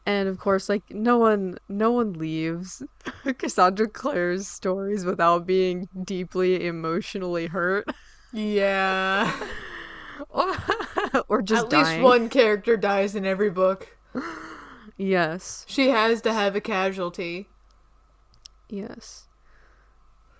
and 0.05 0.27
of 0.27 0.37
course, 0.37 0.67
like 0.67 0.83
no 0.89 1.17
one, 1.17 1.57
no 1.69 1.91
one 1.91 2.13
leaves 2.13 2.83
Cassandra 3.37 3.87
Clare's 3.87 4.47
stories 4.47 5.05
without 5.05 5.45
being 5.45 5.87
deeply 6.03 6.65
emotionally 6.65 7.47
hurt, 7.47 7.87
Yeah. 8.33 9.31
or, 11.27 11.41
just 11.41 11.65
At 11.65 11.69
dying. 11.69 11.85
least 11.85 12.01
one 12.03 12.29
character 12.29 12.77
dies 12.77 13.15
in 13.15 13.25
every 13.25 13.49
book. 13.49 13.95
Yes, 14.95 15.65
She 15.67 15.89
has 15.89 16.21
to 16.21 16.31
have 16.33 16.55
a 16.55 16.61
casualty. 16.61 17.47
yes. 18.69 19.25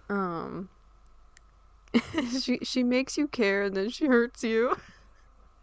Um, 0.09 0.69
she 2.39 2.59
she 2.61 2.83
makes 2.83 3.17
you 3.17 3.27
care, 3.27 3.63
and 3.63 3.75
then 3.75 3.89
she 3.89 4.05
hurts 4.05 4.43
you. 4.43 4.75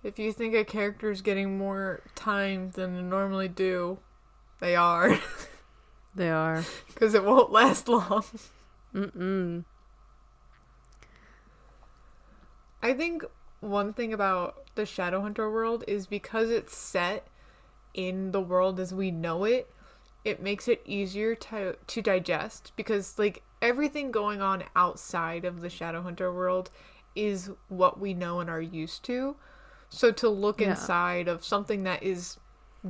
If 0.03 0.19
you 0.19 0.33
think 0.33 0.55
a 0.57 0.65
character's 0.65 1.23
getting 1.23 1.57
more 1.57 2.03
time 2.17 2.73
than 2.73 2.97
they 2.97 3.03
normally 3.03 3.47
do, 3.49 3.99
they 4.61 4.75
are. 4.75 5.19
They 6.17 6.31
are. 6.31 6.65
Because 6.89 7.15
it 7.15 7.23
won't 7.25 7.53
last 7.53 7.89
long. 7.89 8.25
Mm-mm. 8.93 9.65
I 12.83 12.95
think 12.95 13.25
one 13.61 13.93
thing 13.93 14.13
about 14.13 14.65
the 14.75 14.83
Shadowhunter 14.83 15.53
world 15.53 15.85
is 15.87 16.07
because 16.07 16.51
it's 16.51 16.77
set 16.77 17.27
in 17.93 18.33
the 18.33 18.41
world 18.41 18.81
as 18.81 18.95
we 18.95 19.11
know 19.11 19.45
it, 19.45 19.71
it 20.25 20.43
makes 20.43 20.69
it 20.69 20.83
easier 20.85 21.35
to 21.35 21.77
to 21.87 22.03
digest 22.03 22.73
because 22.77 23.19
like 23.19 23.43
everything 23.63 24.11
going 24.11 24.41
on 24.41 24.65
outside 24.77 25.45
of 25.45 25.61
the 25.61 25.69
Shadowhunter 25.69 26.33
world 26.35 26.71
is 27.15 27.51
what 27.69 27.99
we 27.99 28.15
know 28.15 28.41
and 28.41 28.49
are 28.49 28.61
used 28.61 29.03
to. 29.05 29.37
So 29.89 30.13
to 30.13 30.29
look 30.29 30.61
Yeah. 30.61 30.71
inside 30.71 31.29
of 31.29 31.45
something 31.45 31.83
that 31.85 32.03
is 32.03 32.39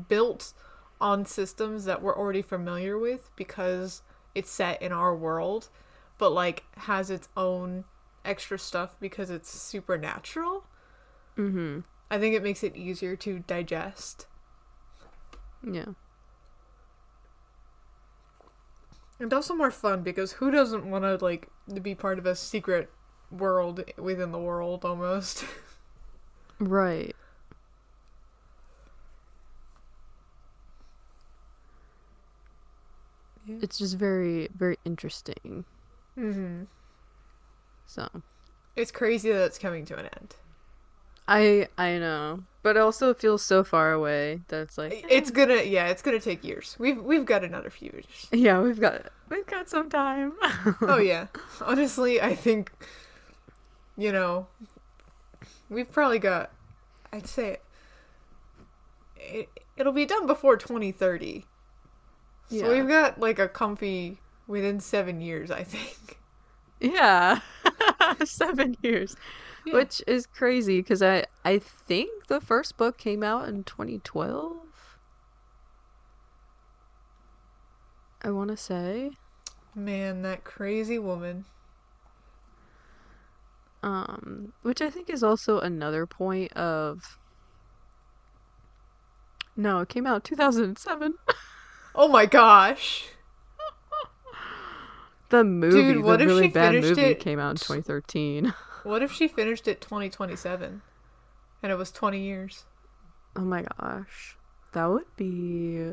built 0.09 0.53
on 1.01 1.25
systems 1.25 1.85
that 1.87 2.03
we're 2.03 2.17
already 2.17 2.43
familiar 2.43 2.99
with 2.99 3.31
because 3.37 4.03
it's 4.35 4.51
set 4.51 4.81
in 4.83 4.93
our 4.93 5.17
world, 5.17 5.69
but 6.19 6.31
like 6.31 6.65
has 6.77 7.11
its 7.11 7.29
own 7.37 7.85
extra 8.25 8.59
stuff 8.59 8.97
because 9.01 9.31
it's 9.31 9.51
supernatural. 9.51 10.65
Mm-hmm. 11.37 11.81
I 12.11 12.19
think 12.19 12.35
it 12.35 12.43
makes 12.43 12.63
it 12.63 12.77
easier 12.77 13.17
to 13.17 13.41
digest. 13.41 14.27
Yeah. 15.63 15.87
And 19.19 19.33
also 19.33 19.55
more 19.55 19.71
fun 19.71 20.03
because 20.03 20.33
who 20.33 20.51
doesn't 20.51 20.89
want 20.91 21.05
to 21.05 21.23
like 21.25 21.49
to 21.73 21.81
be 21.81 21.95
part 21.95 22.19
of 22.19 22.27
a 22.27 22.35
secret 22.35 22.91
world 23.31 23.85
within 23.99 24.33
the 24.33 24.39
world 24.39 24.85
almost? 24.85 25.45
Right. 26.61 27.17
Yeah. 33.47 33.57
It's 33.63 33.79
just 33.79 33.97
very, 33.97 34.49
very 34.55 34.79
interesting. 34.85 35.65
mm-hmm. 36.19 36.65
So 37.91 38.09
It's 38.77 38.93
crazy 38.93 39.33
that 39.33 39.45
it's 39.47 39.59
coming 39.59 39.85
to 39.87 39.97
an 39.97 40.07
end. 40.17 40.37
I 41.27 41.67
I 41.77 41.99
know, 41.99 42.45
but 42.63 42.77
also 42.77 43.11
it 43.11 43.19
feels 43.19 43.43
so 43.43 43.65
far 43.65 43.93
away 43.93 44.43
that 44.49 44.63
it's 44.63 44.79
like 44.79 45.05
It's 45.11 45.31
eh. 45.31 45.35
gonna 45.35 45.63
yeah, 45.63 45.89
it's 45.89 46.01
gonna 46.03 46.21
take 46.21 46.45
years. 46.45 46.77
We've 46.79 47.03
we've 47.03 47.25
got 47.25 47.43
another 47.43 47.69
few 47.69 47.91
years. 47.93 48.07
yeah, 48.33 48.61
we've 48.61 48.79
got 48.81 49.07
we've 49.29 49.47
got 49.47 49.69
some 49.69 49.91
time. 49.91 50.35
oh 50.83 50.99
yeah. 50.99 51.27
Honestly, 51.61 52.21
I 52.23 52.37
think 52.37 52.71
you 53.97 54.13
know 54.13 54.47
we've 55.69 55.91
probably 55.91 56.21
got 56.21 56.53
I'd 57.13 57.27
say 57.27 57.59
it, 59.17 59.49
it'll 59.77 59.93
be 59.93 60.07
done 60.07 60.29
before 60.29 60.57
2030. 60.57 61.45
So 62.51 62.57
Yeah. 62.57 62.69
we've 62.69 62.89
got 62.89 63.19
like 63.19 63.41
a 63.41 63.49
comfy 63.49 64.19
within 64.47 64.79
7 64.79 65.21
years, 65.21 65.51
I 65.51 65.65
think. 65.65 66.19
yeah, 66.81 67.41
seven 68.25 68.75
years, 68.83 69.15
Yeah. 69.67 69.75
which 69.75 70.03
is 70.07 70.27
crazy 70.27 70.79
because 70.81 71.03
I 71.03 71.25
I 71.45 71.59
think 71.59 72.27
the 72.29 72.41
first 72.41 72.77
book 72.77 72.99
came 72.99 73.23
out 73.23 73.49
in 73.49 73.65
2012. 73.65 74.57
I 78.23 78.31
want 78.31 78.51
to 78.51 78.57
say, 78.57 79.11
Man, 79.75 80.23
that 80.23 80.45
crazy 80.45 80.99
woman. 80.99 81.45
um, 83.83 84.53
which 84.63 84.83
I 84.83 84.91
think 84.91 85.09
is 85.09 85.23
also 85.23 85.59
another 85.61 86.07
point 86.07 86.53
of. 86.53 87.01
No, 89.57 89.81
it 89.81 89.89
came 89.89 90.07
out 90.07 90.25
2007. 90.25 91.15
Oh 91.93 92.07
my 92.07 92.25
gosh. 92.25 93.09
The 95.31 95.45
movie, 95.45 95.97
what 95.99 96.19
the 96.19 96.25
if 96.25 96.29
really 96.29 96.49
she 96.49 96.53
bad 96.53 96.73
finished 96.75 96.89
movie, 96.91 97.03
it- 97.13 97.21
came 97.21 97.39
out 97.39 97.51
in 97.51 97.57
2013. 97.57 98.55
What 98.83 99.03
if 99.03 99.13
she 99.13 99.29
finished 99.29 99.69
it 99.69 99.83
2027 99.83 100.81
and 101.63 101.71
it 101.73 101.75
was 101.77 101.91
20 101.93 102.19
years? 102.19 102.65
Oh 103.37 103.43
my 103.43 103.63
gosh. 103.79 104.37
That 104.73 104.87
would 104.87 105.05
be 105.17 105.93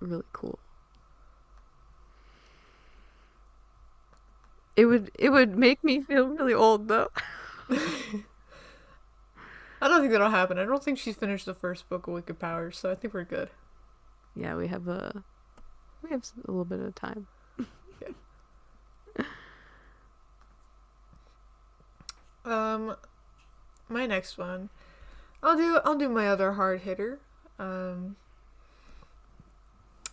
really 0.00 0.22
cool. 0.32 0.58
It 4.74 4.86
would 4.86 5.10
it 5.18 5.30
would 5.30 5.56
make 5.56 5.82
me 5.84 6.00
feel 6.00 6.28
really 6.28 6.54
old 6.54 6.88
though. 6.88 7.08
I 7.70 7.76
don't 9.82 10.00
think 10.00 10.12
that'll 10.12 10.30
happen. 10.30 10.58
I 10.58 10.64
don't 10.64 10.82
think 10.82 10.98
she's 10.98 11.14
finished 11.16 11.46
the 11.46 11.54
first 11.54 11.88
book 11.88 12.06
of 12.06 12.14
Wicked 12.14 12.38
Powers, 12.38 12.78
so 12.78 12.90
I 12.90 12.94
think 12.94 13.12
we're 13.14 13.24
good. 13.24 13.50
Yeah, 14.34 14.56
we 14.56 14.68
have 14.68 14.88
a 14.88 15.24
we 16.02 16.10
have 16.10 16.22
a 16.46 16.50
little 16.50 16.64
bit 16.64 16.80
of 16.80 16.94
time. 16.94 17.26
Um, 22.48 22.96
my 23.88 24.06
next 24.06 24.38
one, 24.38 24.70
I'll 25.42 25.56
do. 25.56 25.78
I'll 25.84 25.98
do 25.98 26.08
my 26.08 26.28
other 26.28 26.52
hard 26.52 26.80
hitter. 26.80 27.18
Um, 27.58 28.16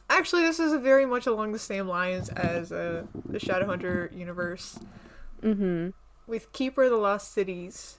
actually, 0.10 0.42
this 0.44 0.60
is 0.60 0.74
very 0.82 1.06
much 1.06 1.28
along 1.28 1.52
the 1.52 1.60
same 1.60 1.88
lines 1.88 2.30
as 2.30 2.72
uh, 2.72 3.04
the 3.26 3.40
Shadowhunter 3.40 4.16
universe 4.16 4.80
Mm-hmm. 5.44 5.90
with 6.26 6.52
Keeper 6.54 6.84
of 6.86 6.92
the 6.92 6.98
Lost 6.98 7.32
Cities, 7.32 7.98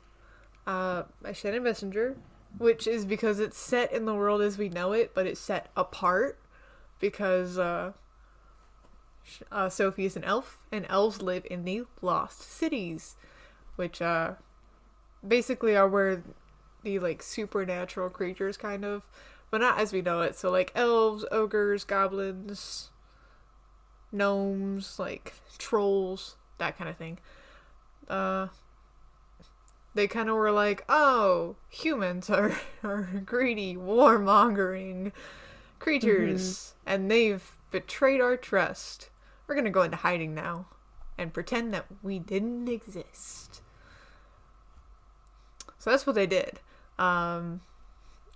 uh, 0.66 1.04
by 1.22 1.32
Shannon 1.32 1.62
Messenger, 1.62 2.16
which 2.58 2.86
is 2.88 3.04
because 3.04 3.38
it's 3.38 3.58
set 3.58 3.92
in 3.92 4.04
the 4.04 4.14
world 4.14 4.40
as 4.42 4.58
we 4.58 4.68
know 4.68 4.92
it, 4.92 5.12
but 5.14 5.26
it's 5.26 5.38
set 5.40 5.68
apart 5.76 6.38
because 6.98 7.56
uh, 7.56 7.92
uh, 9.52 9.68
Sophie 9.68 10.06
is 10.06 10.16
an 10.16 10.24
elf, 10.24 10.64
and 10.72 10.86
elves 10.88 11.22
live 11.22 11.46
in 11.48 11.64
the 11.64 11.84
Lost 12.02 12.40
Cities, 12.42 13.14
which 13.76 14.02
uh, 14.02 14.33
basically 15.26 15.76
are 15.76 15.88
where 15.88 16.23
the 16.83 16.99
like 16.99 17.23
supernatural 17.23 18.11
creatures 18.11 18.56
kind 18.56 18.85
of, 18.85 19.09
but 19.50 19.61
not 19.61 19.78
as 19.78 19.92
we 19.92 20.02
know 20.02 20.23
it. 20.23 20.37
So 20.37 20.50
like 20.50 20.73
elves, 20.75 21.25
ogres, 21.30 21.85
goblins, 21.85 22.90
gnomes, 24.12 24.99
like 24.99 25.35
trolls, 25.59 26.37
that 26.59 26.76
kind 26.76 26.90
of 26.90 26.97
thing. 26.97 27.18
Uh, 28.09 28.49
they 29.95 30.06
kind 30.06 30.28
of 30.28 30.37
were 30.37 30.52
like, 30.52 30.85
oh, 30.88 31.56
humans 31.68 32.30
are, 32.30 32.56
are 32.85 33.23
greedy, 33.25 33.75
warmongering 33.75 35.12
creatures, 35.78 36.75
mm-hmm. 36.85 36.95
and 36.95 37.11
they've 37.11 37.56
betrayed 37.71 38.21
our 38.21 38.37
trust. 38.37 39.11
We're 39.47 39.54
gonna 39.54 39.71
go 39.71 39.83
into 39.83 39.99
hiding 39.99 40.35
now 40.35 40.66
and 41.18 41.33
pretend 41.33 41.73
that 41.75 41.87
we 42.02 42.18
didn't 42.18 42.68
exist. 42.68 43.62
So 45.86 45.90
that's 45.92 46.04
what 46.04 46.16
they 46.16 46.26
did. 46.26 46.58
Um, 46.98 47.60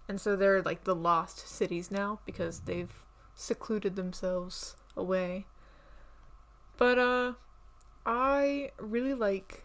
and 0.09 0.21
so 0.21 0.37
they're 0.37 0.63
like 0.63 0.85
the 0.85 0.95
lost 0.95 1.49
cities 1.49 1.91
now 1.91 2.21
because 2.25 2.61
they've 2.61 3.05
secluded 3.35 3.97
themselves 3.97 4.77
away. 4.97 5.47
But 6.77 6.97
uh 6.97 7.33
I 8.07 8.71
really 8.79 9.15
like 9.15 9.65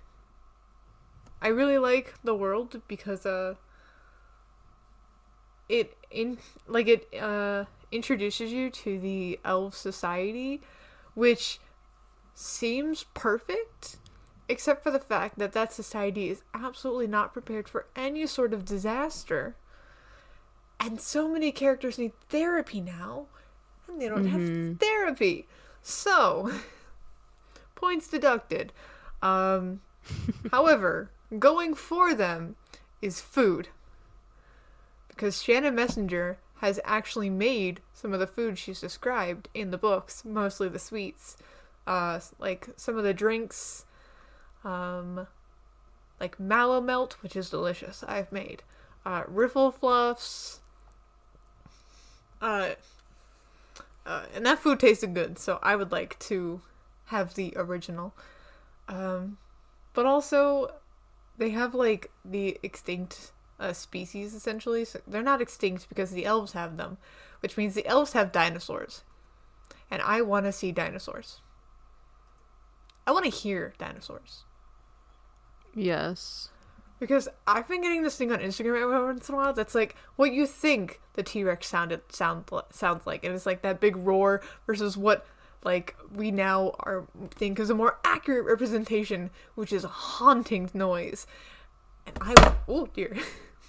I 1.40 1.50
really 1.50 1.78
like 1.78 2.16
the 2.24 2.34
world 2.34 2.82
because 2.88 3.24
uh 3.24 3.54
it 5.70 5.96
in 6.10 6.40
like 6.66 6.88
it 6.88 7.08
uh 7.22 7.66
introduces 7.92 8.52
you 8.52 8.72
to 8.72 9.00
the 9.00 9.40
elf 9.46 9.76
society 9.76 10.60
which 11.14 11.60
seems 12.34 13.06
perfect 13.14 13.98
except 14.48 14.84
for 14.84 14.92
the 14.92 15.00
fact 15.00 15.40
that 15.40 15.54
that 15.54 15.74
society 15.74 16.30
is 16.30 16.44
absolutely 16.54 17.08
not 17.08 17.34
prepared 17.34 17.68
for 17.68 17.88
any 17.96 18.26
sort 18.28 18.54
of 18.54 18.66
disaster. 18.66 19.56
And 20.80 21.02
so 21.02 21.28
many 21.28 21.52
characters 21.52 21.98
need 21.98 22.14
therapy 22.30 22.82
now 22.82 23.28
and 23.88 24.02
they 24.02 24.08
don't 24.08 24.26
mm-hmm. 24.26 24.70
have 24.70 24.80
therapy. 24.80 25.48
So 25.82 26.52
points 27.76 28.08
deducted. 28.08 28.72
Um 29.22 29.82
however 30.52 31.10
going 31.40 31.74
for 31.74 32.14
them 32.14 32.56
is 33.02 33.22
food. 33.22 33.70
Because 35.08 35.42
Shannon 35.42 35.76
Messenger 35.76 36.38
has 36.58 36.80
actually 36.84 37.30
made 37.30 37.82
some 37.94 38.14
of 38.14 38.20
the 38.20 38.28
food 38.28 38.58
she's 38.58 38.82
described 38.82 39.50
in 39.54 39.72
the 39.72 39.78
books, 39.78 40.24
mostly 40.26 40.70
the 40.70 40.80
sweets, 40.80 41.38
uh, 41.88 42.20
like 42.40 42.70
some 42.76 42.98
of 42.98 43.04
the 43.04 43.14
drinks, 43.14 43.86
um, 44.66 45.28
like 46.20 46.40
mallow 46.40 46.82
melt, 46.82 47.18
which 47.22 47.36
is 47.36 47.50
delicious. 47.50 48.04
I've 48.06 48.32
made 48.32 48.64
uh, 49.06 49.24
ripplefluffs, 49.24 50.60
uh, 52.42 52.72
uh, 54.06 54.24
and 54.36 54.46
that 54.46 54.60
food 54.60 54.80
tasted 54.80 55.14
good. 55.14 55.40
So 55.40 55.60
I 55.62 55.76
would 55.76 55.92
like 55.92 56.20
to 56.20 56.62
have 57.06 57.36
the 57.36 57.54
original. 57.56 58.14
Um, 58.88 59.38
but 59.94 60.06
also, 60.06 60.74
they 61.38 61.52
have 61.52 61.74
like 61.74 62.12
the 62.24 62.60
extinct 62.64 63.32
uh, 63.60 63.74
species 63.74 64.34
essentially. 64.34 64.86
So 64.86 65.00
they're 65.08 65.22
not 65.22 65.42
extinct 65.42 65.88
because 65.90 66.12
the 66.12 66.26
elves 66.26 66.54
have 66.54 66.78
them, 66.78 66.98
which 67.40 67.58
means 67.58 67.76
the 67.76 67.86
elves 67.86 68.14
have 68.14 68.32
dinosaurs. 68.32 69.04
And 69.92 70.02
I 70.02 70.22
want 70.22 70.46
to 70.46 70.52
see 70.52 70.72
dinosaurs. 70.72 71.40
I 73.08 73.12
want 73.12 73.26
to 73.26 73.32
hear 73.32 73.74
dinosaurs. 73.78 74.44
Yes. 75.76 76.50
Because 77.00 77.28
I've 77.46 77.68
been 77.68 77.82
getting 77.82 78.04
this 78.04 78.16
thing 78.16 78.32
on 78.32 78.40
Instagram 78.40 78.82
every 78.82 79.04
once 79.06 79.28
in 79.28 79.36
a 79.36 79.38
while 79.38 79.54
that's 79.54 79.76
like 79.76 79.96
what 80.16 80.32
you 80.32 80.48
think 80.48 81.02
the 81.14 81.24
T 81.24 81.44
Rex 81.44 81.68
sounded 81.68 82.02
sound 82.12 82.50
sounds 82.72 83.06
like, 83.06 83.24
and 83.24 83.36
it's 83.36 83.46
like 83.46 83.62
that 83.62 83.82
big 83.82 83.98
roar 83.98 84.42
versus 84.66 84.96
what 84.96 85.26
like 85.64 85.96
we 86.14 86.32
now 86.32 86.74
are 86.80 87.06
think 87.32 87.60
is 87.60 87.70
a 87.70 87.76
more 87.76 87.98
accurate 88.06 88.46
representation, 88.46 89.30
which 89.56 89.74
is 89.74 89.84
a 89.84 89.90
haunting 89.90 90.70
noise. 90.74 91.28
And 92.06 92.18
I 92.22 92.30
would, 92.30 92.54
oh 92.68 92.88
dear, 92.94 93.18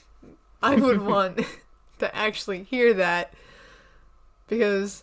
I 0.62 0.77
would 0.77 1.01
want 1.07 1.40
to 1.99 2.16
actually 2.16 2.62
hear 2.62 2.95
that 2.95 3.35
because 4.47 5.03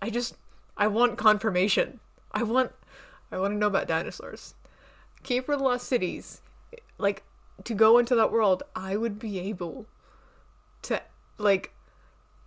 I 0.00 0.10
just 0.10 0.36
I 0.76 0.86
want 0.88 1.16
confirmation. 1.16 2.00
I 2.32 2.42
want 2.42 2.72
I 3.32 3.38
want 3.38 3.54
to 3.54 3.58
know 3.58 3.68
about 3.68 3.88
dinosaurs. 3.88 4.54
The 5.26 5.56
Lost 5.58 5.88
Cities, 5.88 6.42
like 6.98 7.22
to 7.64 7.74
go 7.74 7.98
into 7.98 8.14
that 8.14 8.32
world, 8.32 8.62
I 8.76 8.96
would 8.96 9.18
be 9.18 9.38
able 9.38 9.86
to 10.82 11.00
like 11.38 11.72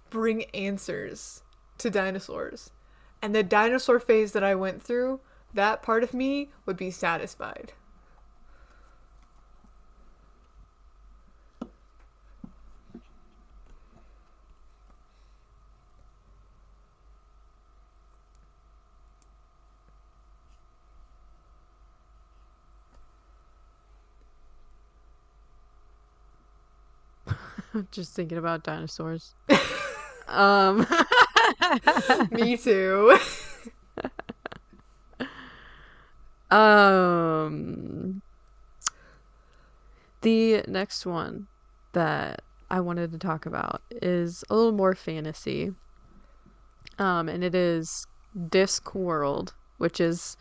bring 0.10 0.44
answers 0.46 1.42
to 1.80 1.90
dinosaurs. 1.90 2.70
And 3.22 3.34
the 3.34 3.44
dinosaur 3.44 4.00
phase 4.00 4.32
that 4.34 4.44
I 4.44 4.56
went 4.56 4.82
through, 4.82 5.20
that 5.54 5.82
part 5.82 6.04
of 6.04 6.14
me 6.14 6.50
would 6.66 6.78
be 6.78 6.92
satisfied. 6.92 7.74
Just 27.92 28.14
thinking 28.14 28.38
about 28.38 28.64
dinosaurs. 28.64 29.34
um 30.28 30.86
Me 32.32 32.58
too. 32.58 33.18
um 36.52 38.22
the 40.22 40.64
next 40.68 41.06
one 41.06 41.48
that 41.94 42.42
I 42.70 42.80
wanted 42.82 43.12
to 43.14 43.18
talk 43.18 43.46
about 43.46 43.82
is 43.92 44.44
a 44.50 44.56
little 44.56 44.72
more 44.74 44.94
fantasy. 44.96 45.72
Um 47.00 47.30
and 47.30 47.44
it 47.44 47.56
is 47.56 48.06
Discworld, 48.38 49.54
which 49.78 50.00
is 50.00 50.38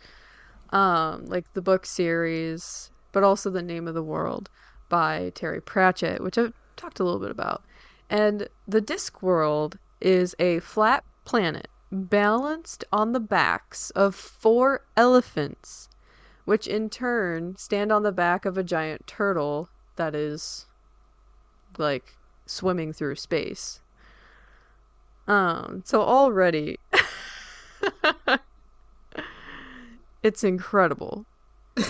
um 0.71 1.25
like 1.25 1.45
the 1.53 1.61
book 1.61 1.85
series, 1.85 2.91
but 3.11 3.23
also 3.23 3.49
the 3.49 3.61
name 3.61 3.87
of 3.87 3.93
the 3.93 4.03
world 4.03 4.49
by 4.89 5.31
Terry 5.35 5.61
Pratchett, 5.61 6.21
which 6.21 6.37
I've 6.37 6.53
talked 6.77 6.99
a 6.99 7.03
little 7.03 7.19
bit 7.19 7.31
about. 7.31 7.63
And 8.09 8.47
the 8.67 8.81
Discworld 8.81 9.77
is 9.99 10.35
a 10.39 10.59
flat 10.59 11.03
planet 11.25 11.67
balanced 11.91 12.83
on 12.91 13.11
the 13.13 13.19
backs 13.19 13.89
of 13.91 14.15
four 14.15 14.85
elephants, 14.95 15.89
which 16.45 16.67
in 16.67 16.89
turn 16.89 17.55
stand 17.57 17.91
on 17.91 18.03
the 18.03 18.11
back 18.11 18.45
of 18.45 18.57
a 18.57 18.63
giant 18.63 19.07
turtle 19.07 19.69
that 19.95 20.15
is 20.15 20.65
like 21.77 22.15
swimming 22.45 22.93
through 22.93 23.15
space. 23.15 23.81
Um, 25.27 25.81
so 25.85 26.01
already 26.01 26.79
it's 30.23 30.43
incredible. 30.43 31.25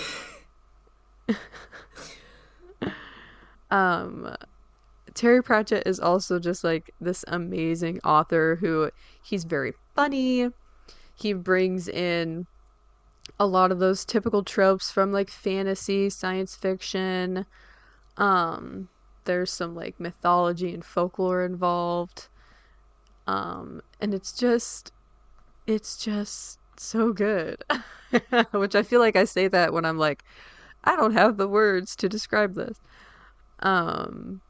um 3.70 4.34
Terry 5.18 5.42
Pratchett 5.42 5.84
is 5.84 5.98
also 5.98 6.38
just 6.38 6.62
like 6.62 6.94
this 7.00 7.24
amazing 7.26 7.98
author 8.04 8.56
who 8.60 8.88
he's 9.20 9.42
very 9.42 9.72
funny. 9.96 10.48
He 11.16 11.32
brings 11.32 11.88
in 11.88 12.46
a 13.36 13.44
lot 13.44 13.72
of 13.72 13.80
those 13.80 14.04
typical 14.04 14.44
tropes 14.44 14.92
from 14.92 15.10
like 15.10 15.28
fantasy, 15.28 16.08
science 16.08 16.54
fiction. 16.54 17.46
Um 18.16 18.90
there's 19.24 19.50
some 19.50 19.74
like 19.74 19.98
mythology 19.98 20.72
and 20.72 20.84
folklore 20.84 21.44
involved. 21.44 22.28
Um 23.26 23.82
and 24.00 24.14
it's 24.14 24.32
just 24.32 24.92
it's 25.66 25.96
just 25.96 26.60
so 26.76 27.12
good. 27.12 27.64
Which 28.52 28.76
I 28.76 28.84
feel 28.84 29.00
like 29.00 29.16
I 29.16 29.24
say 29.24 29.48
that 29.48 29.72
when 29.72 29.84
I'm 29.84 29.98
like 29.98 30.22
I 30.84 30.94
don't 30.94 31.14
have 31.14 31.38
the 31.38 31.48
words 31.48 31.96
to 31.96 32.08
describe 32.08 32.54
this. 32.54 32.78
Um 33.58 34.42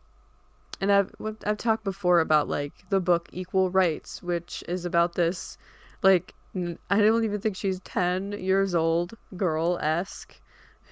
and 0.81 0.93
I've 0.93 1.13
I've 1.45 1.57
talked 1.57 1.85
before 1.85 2.21
about 2.21 2.49
like 2.49 2.73
the 2.91 3.01
book 3.01 3.29
Equal 3.33 3.71
Rites, 3.71 4.23
which 4.23 4.63
is 4.69 4.85
about 4.85 5.15
this 5.15 5.59
like 6.03 6.35
I 6.55 6.99
don't 6.99 7.25
even 7.25 7.41
think 7.41 7.57
she's 7.57 7.81
10 7.81 8.33
years 8.33 8.75
old 8.75 9.15
girl 9.37 9.79
esque 9.81 10.41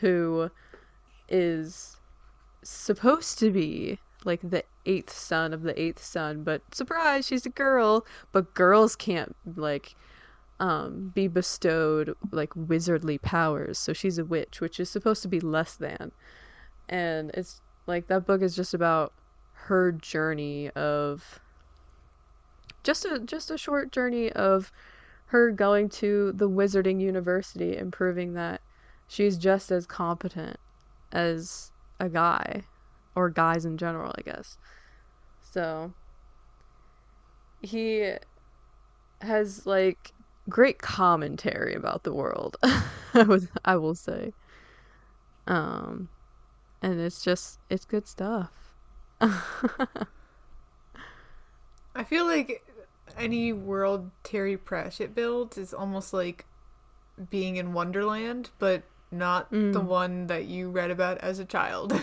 who 0.01 0.51
is 1.29 1.96
supposed 2.62 3.38
to 3.38 3.51
be 3.51 3.99
like 4.25 4.40
the 4.42 4.64
eighth 4.85 5.12
son 5.12 5.53
of 5.53 5.62
the 5.62 5.81
eighth 5.81 6.03
son, 6.03 6.42
but 6.42 6.62
surprise, 6.75 7.27
she's 7.27 7.46
a 7.46 7.51
girl. 7.51 8.05
But 8.33 8.55
girls 8.55 8.96
can't 8.96 9.35
like 9.57 9.94
um 10.59 11.12
be 11.14 11.29
bestowed 11.29 12.14
like 12.33 12.51
wizardly 12.55 13.20
powers, 13.20 13.79
so 13.79 13.92
she's 13.92 14.18
a 14.18 14.25
witch, 14.25 14.61
which 14.61 14.81
is 14.81 14.90
supposed 14.90 15.22
to 15.22 15.29
be 15.29 15.40
less 15.40 15.77
than. 15.77 16.12
And 16.88 17.31
it's 17.35 17.61
like 17.87 18.09
that 18.09 18.27
book 18.27 18.42
is 18.42 18.57
just 18.57 18.75
about 18.75 19.12
her 19.67 19.93
journey 19.93 20.71
of 20.71 21.41
just 22.85 23.05
a 23.05 23.21
just 23.21 23.51
a 23.51 23.59
short 23.59 23.91
journey 23.93 24.33
of 24.33 24.71
her 25.27 25.51
going 25.51 25.89
to 25.89 26.33
the 26.33 26.49
wizarding 26.49 27.01
university 27.01 27.77
and 27.77 27.93
proving 27.93 28.35
that 28.35 28.61
she's 29.09 29.37
just 29.37 29.73
as 29.73 29.87
competent 29.87 30.57
as 31.13 31.73
a 31.99 32.09
guy 32.09 32.63
or 33.17 33.29
guys 33.31 33.65
in 33.65 33.77
general, 33.77 34.13
I 34.17 34.23
guess. 34.23 34.57
So 35.41 35.93
he 37.61 38.13
has 39.21 39.67
like 39.67 40.13
great 40.49 40.79
commentary 40.79 41.75
about 41.75 42.05
the 42.05 42.15
world. 42.15 42.57
I 43.15 43.23
would 43.25 43.49
I 43.65 43.77
will 43.77 43.95
say. 43.97 44.33
Um 45.47 46.09
and 46.83 47.01
it's 47.01 47.23
just 47.23 47.59
it's 47.69 47.85
good 47.85 48.07
stuff. 48.07 48.66
I 49.21 50.05
feel 52.05 52.27
like 52.27 52.63
any 53.17 53.53
world 53.53 54.11
Terry 54.23 54.57
Pratchett 54.57 55.15
builds 55.15 55.57
is 55.57 55.73
almost 55.73 56.13
like 56.13 56.45
being 57.31 57.57
in 57.57 57.73
Wonderland, 57.73 58.51
but 58.59 58.83
not 59.11 59.51
mm. 59.51 59.73
the 59.73 59.81
one 59.81 60.27
that 60.27 60.45
you 60.47 60.71
read 60.71 60.91
about 60.91 61.19
as 61.19 61.39
a 61.39 61.45
child. 61.45 61.99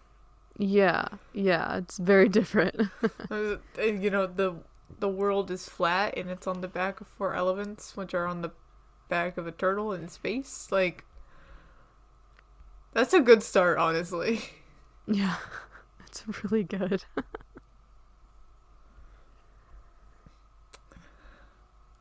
yeah, 0.58 1.06
yeah, 1.32 1.76
it's 1.78 1.98
very 1.98 2.28
different. 2.28 2.80
Uh, 3.30 3.56
you 3.82 4.10
know, 4.10 4.26
the 4.26 4.54
the 5.00 5.08
world 5.08 5.50
is 5.50 5.68
flat 5.68 6.16
and 6.16 6.30
it's 6.30 6.46
on 6.46 6.60
the 6.60 6.68
back 6.68 7.00
of 7.00 7.06
four 7.06 7.34
elephants, 7.34 7.96
which 7.96 8.14
are 8.14 8.26
on 8.26 8.42
the 8.42 8.52
back 9.08 9.36
of 9.36 9.46
a 9.46 9.52
turtle 9.52 9.92
in 9.92 10.08
space. 10.08 10.68
Like, 10.70 11.04
that's 12.92 13.12
a 13.12 13.20
good 13.20 13.42
start, 13.42 13.78
honestly. 13.78 14.40
Yeah, 15.06 15.36
it's 16.14 16.44
really 16.44 16.62
good. 16.62 17.04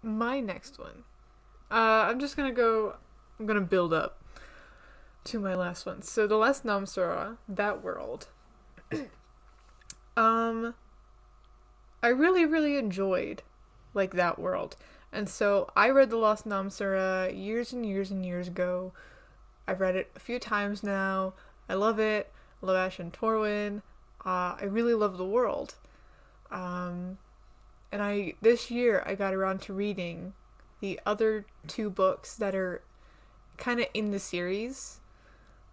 My 0.02 0.40
next 0.40 0.78
one. 0.78 1.04
Uh, 1.72 2.08
I'm 2.10 2.20
just 2.20 2.36
gonna 2.36 2.52
go. 2.52 2.96
I'm 3.40 3.46
gonna 3.46 3.62
build 3.62 3.94
up 3.94 4.22
to 5.26 5.40
my 5.40 5.56
last 5.56 5.86
one. 5.86 6.02
So 6.02 6.28
the 6.28 6.36
last 6.36 6.66
Namsara, 6.66 7.38
that 7.48 7.82
world. 7.82 8.28
um, 10.18 10.76
I 12.04 12.08
really, 12.10 12.46
really 12.46 12.78
enjoyed 12.78 13.42
like 13.94 14.14
that 14.14 14.38
world, 14.38 14.76
and 15.12 15.30
so 15.30 15.72
I 15.76 15.90
read 15.90 16.10
the 16.10 16.18
Lost 16.18 16.46
Namsara 16.46 17.36
years 17.36 17.72
and 17.72 17.86
years 17.86 18.12
and 18.12 18.26
years 18.26 18.48
ago. 18.50 18.92
I've 19.66 19.80
read 19.80 19.96
it 19.96 20.12
a 20.16 20.20
few 20.20 20.38
times 20.38 20.84
now. 20.84 21.34
I 21.70 21.76
love 21.76 21.98
it. 21.98 22.30
I 22.62 22.66
love 22.66 22.76
Ashen 22.76 23.12
Torwin. 23.12 23.82
Uh, 24.26 24.56
I 24.60 24.66
really 24.66 24.94
love 24.94 25.18
the 25.18 25.26
world. 25.26 25.76
Um, 26.52 27.18
and 27.92 28.02
I 28.02 28.34
this 28.42 28.72
year 28.72 29.04
I 29.06 29.16
got 29.16 29.34
around 29.34 29.62
to 29.64 29.74
reading 29.74 30.34
the 30.80 31.00
other 31.06 31.46
two 31.68 31.90
books 31.90 32.36
that 32.36 32.56
are 32.56 32.82
kind 33.58 33.80
of 33.80 33.88
in 33.94 34.12
the 34.12 34.20
series. 34.20 35.00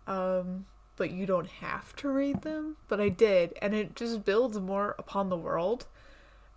Um, 0.06 0.66
but 0.96 1.10
you 1.10 1.24
don't 1.24 1.48
have 1.48 1.96
to 1.96 2.10
read 2.10 2.42
them, 2.42 2.76
but 2.86 3.00
I 3.00 3.08
did, 3.08 3.54
and 3.62 3.74
it 3.74 3.96
just 3.96 4.22
builds 4.22 4.58
more 4.58 4.94
upon 4.98 5.30
the 5.30 5.36
world. 5.36 5.86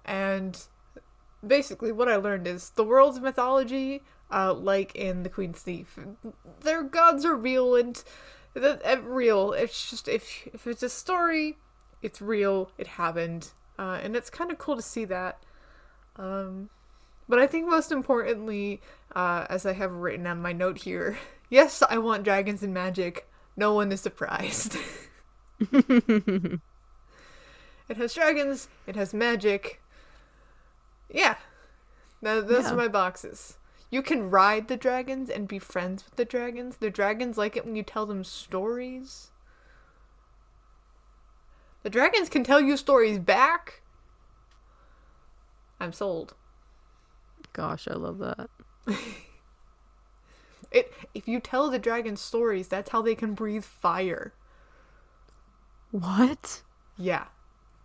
And 0.03 0.60
basically, 1.45 1.93
what 1.93 2.10
I 2.10 2.17
learned 2.17 2.45
is 2.45 2.71
the 2.71 2.84
world's 2.84 3.21
mythology, 3.21 4.01
uh, 4.29 4.53
like 4.53 4.93
in 4.95 5.23
The 5.23 5.29
Queen's 5.29 5.62
Thief, 5.62 5.97
their 6.60 6.84
gods 6.84 7.23
are 7.23 7.36
real 7.36 7.73
and 7.75 8.03
that 8.53 9.03
real. 9.06 9.53
It's 9.53 9.89
just 9.89 10.08
if 10.08 10.47
if 10.53 10.67
it's 10.67 10.84
a 10.84 10.89
story, 10.89 11.58
it's 12.03 12.21
real. 12.21 12.69
It 12.77 12.87
happened, 12.87 13.49
uh, 13.79 13.99
and 14.03 14.15
it's 14.15 14.29
kind 14.29 14.51
of 14.51 14.57
cool 14.57 14.75
to 14.75 14.81
see 14.81 15.05
that. 15.05 15.39
Um, 16.17 16.69
but 17.27 17.39
I 17.39 17.47
think 17.47 17.67
most 17.67 17.91
importantly, 17.91 18.81
uh, 19.15 19.45
as 19.49 19.65
I 19.65 19.73
have 19.73 19.91
written 19.91 20.27
on 20.27 20.41
my 20.41 20.53
note 20.53 20.79
here, 20.79 21.17
yes, 21.49 21.81
I 21.89 21.97
want 21.97 22.23
dragons 22.23 22.61
and 22.61 22.73
magic. 22.73 23.27
No 23.55 23.73
one 23.73 23.91
is 23.91 24.01
surprised. 24.01 24.77
it 25.59 26.59
has 27.95 28.13
dragons. 28.13 28.67
It 28.87 28.95
has 28.95 29.13
magic. 29.13 29.81
Yeah, 31.09 31.35
that, 32.21 32.47
those 32.47 32.65
yeah. 32.65 32.73
are 32.73 32.77
my 32.77 32.87
boxes. 32.87 33.57
You 33.91 34.01
can 34.01 34.31
ride 34.31 34.69
the 34.69 34.77
dragons 34.77 35.29
and 35.29 35.47
be 35.47 35.59
friends 35.59 36.03
with 36.03 36.15
the 36.15 36.25
dragons. 36.25 36.77
The 36.77 36.89
dragons 36.89 37.37
like 37.37 37.55
it 37.55 37.63
when 37.63 37.75
you 37.75 37.83
tell 37.83 38.07
them 38.07 38.23
stories. 38.23 39.29
The 41.84 41.89
dragons 41.89 42.30
can 42.30 42.43
tell 42.43 42.62
you 42.62 42.78
stories 42.78 43.19
back. 43.19 43.82
I'm 45.80 45.91
sold. 45.91 46.34
Gosh, 47.52 47.88
I 47.89 47.93
love 47.93 48.19
that. 48.19 48.50
it 50.72 50.93
if 51.13 51.28
you 51.28 51.39
tell 51.41 51.69
the 51.69 51.80
dragon 51.80 52.15
stories, 52.15 52.69
that's 52.69 52.91
how 52.91 53.02
they 53.02 53.15
can 53.15 53.34
breathe 53.34 53.65
fire. 53.65 54.34
What? 55.91 56.63
Yeah. 56.98 57.26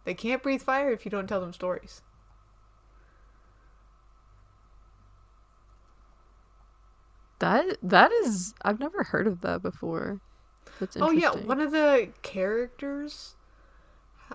They 0.05 0.15
can't 0.15 0.43
breathe 0.43 0.63
fire 0.63 0.93
if 0.93 1.05
you 1.05 1.11
don't 1.11 1.27
tell 1.27 1.41
them 1.41 1.53
stories. 1.53 2.01
That 7.41 7.77
that 7.83 8.13
is 8.13 8.55
I've 8.63 8.81
never 8.81 9.03
heard 9.03 9.27
of 9.27 9.41
that 9.43 9.61
before. 9.63 10.21
That's 10.81 10.97
Oh 11.01 11.11
yeah, 11.11 11.31
one 11.33 11.61
of 11.61 11.73
the 11.73 12.09
characters 12.23 13.35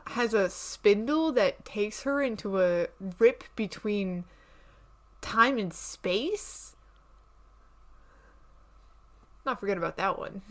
has 0.08 0.34
a 0.34 0.50
spindle 0.50 1.32
that 1.34 1.66
takes 1.66 2.04
her 2.04 2.22
into 2.22 2.62
a 2.62 2.88
rip 3.20 3.44
between 3.56 4.26
time 5.22 5.58
and 5.58 5.74
space. 5.74 6.76
Not 9.46 9.60
forget 9.60 9.78
about 9.78 9.98
that 9.98 10.18
one. 10.18 10.42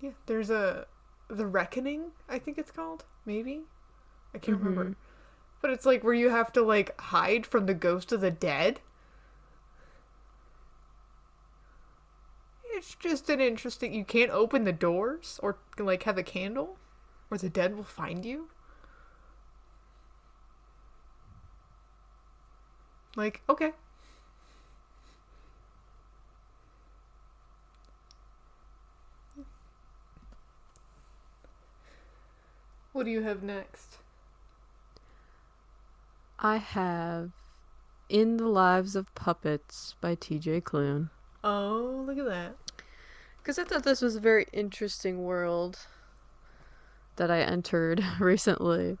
yeah, 0.00 0.10
there's 0.26 0.50
a 0.50 0.86
the 1.28 1.46
reckoning, 1.46 2.12
I 2.28 2.38
think 2.38 2.58
it's 2.58 2.70
called, 2.70 3.04
maybe. 3.24 3.62
I 4.34 4.38
can't 4.38 4.58
mm-hmm. 4.58 4.68
remember. 4.68 4.96
But 5.60 5.70
it's 5.70 5.86
like 5.86 6.04
where 6.04 6.14
you 6.14 6.30
have 6.30 6.52
to 6.52 6.62
like 6.62 6.98
hide 7.00 7.46
from 7.46 7.66
the 7.66 7.74
ghost 7.74 8.12
of 8.12 8.20
the 8.20 8.30
dead. 8.30 8.80
It's 12.76 12.94
just 12.94 13.30
an 13.30 13.40
interesting. 13.40 13.94
You 13.94 14.04
can't 14.04 14.30
open 14.30 14.64
the 14.64 14.72
doors 14.72 15.40
or 15.42 15.56
like 15.78 16.02
have 16.02 16.18
a 16.18 16.22
candle, 16.22 16.76
or 17.30 17.38
the 17.38 17.48
dead 17.48 17.74
will 17.74 17.84
find 17.84 18.22
you. 18.22 18.48
Like, 23.16 23.40
okay. 23.48 23.72
What 32.92 33.06
do 33.06 33.10
you 33.10 33.22
have 33.22 33.42
next? 33.42 33.96
I 36.38 36.58
have 36.58 37.30
In 38.10 38.36
the 38.36 38.46
Lives 38.46 38.94
of 38.94 39.14
Puppets 39.14 39.94
by 40.02 40.14
TJ 40.14 40.60
Klune. 40.62 41.08
Oh, 41.42 42.04
look 42.06 42.18
at 42.18 42.26
that 42.26 42.65
because 43.46 43.60
I 43.60 43.62
thought 43.62 43.84
this 43.84 44.02
was 44.02 44.16
a 44.16 44.20
very 44.20 44.48
interesting 44.52 45.22
world 45.22 45.78
that 47.14 47.30
I 47.30 47.42
entered 47.42 48.04
recently. 48.18 48.98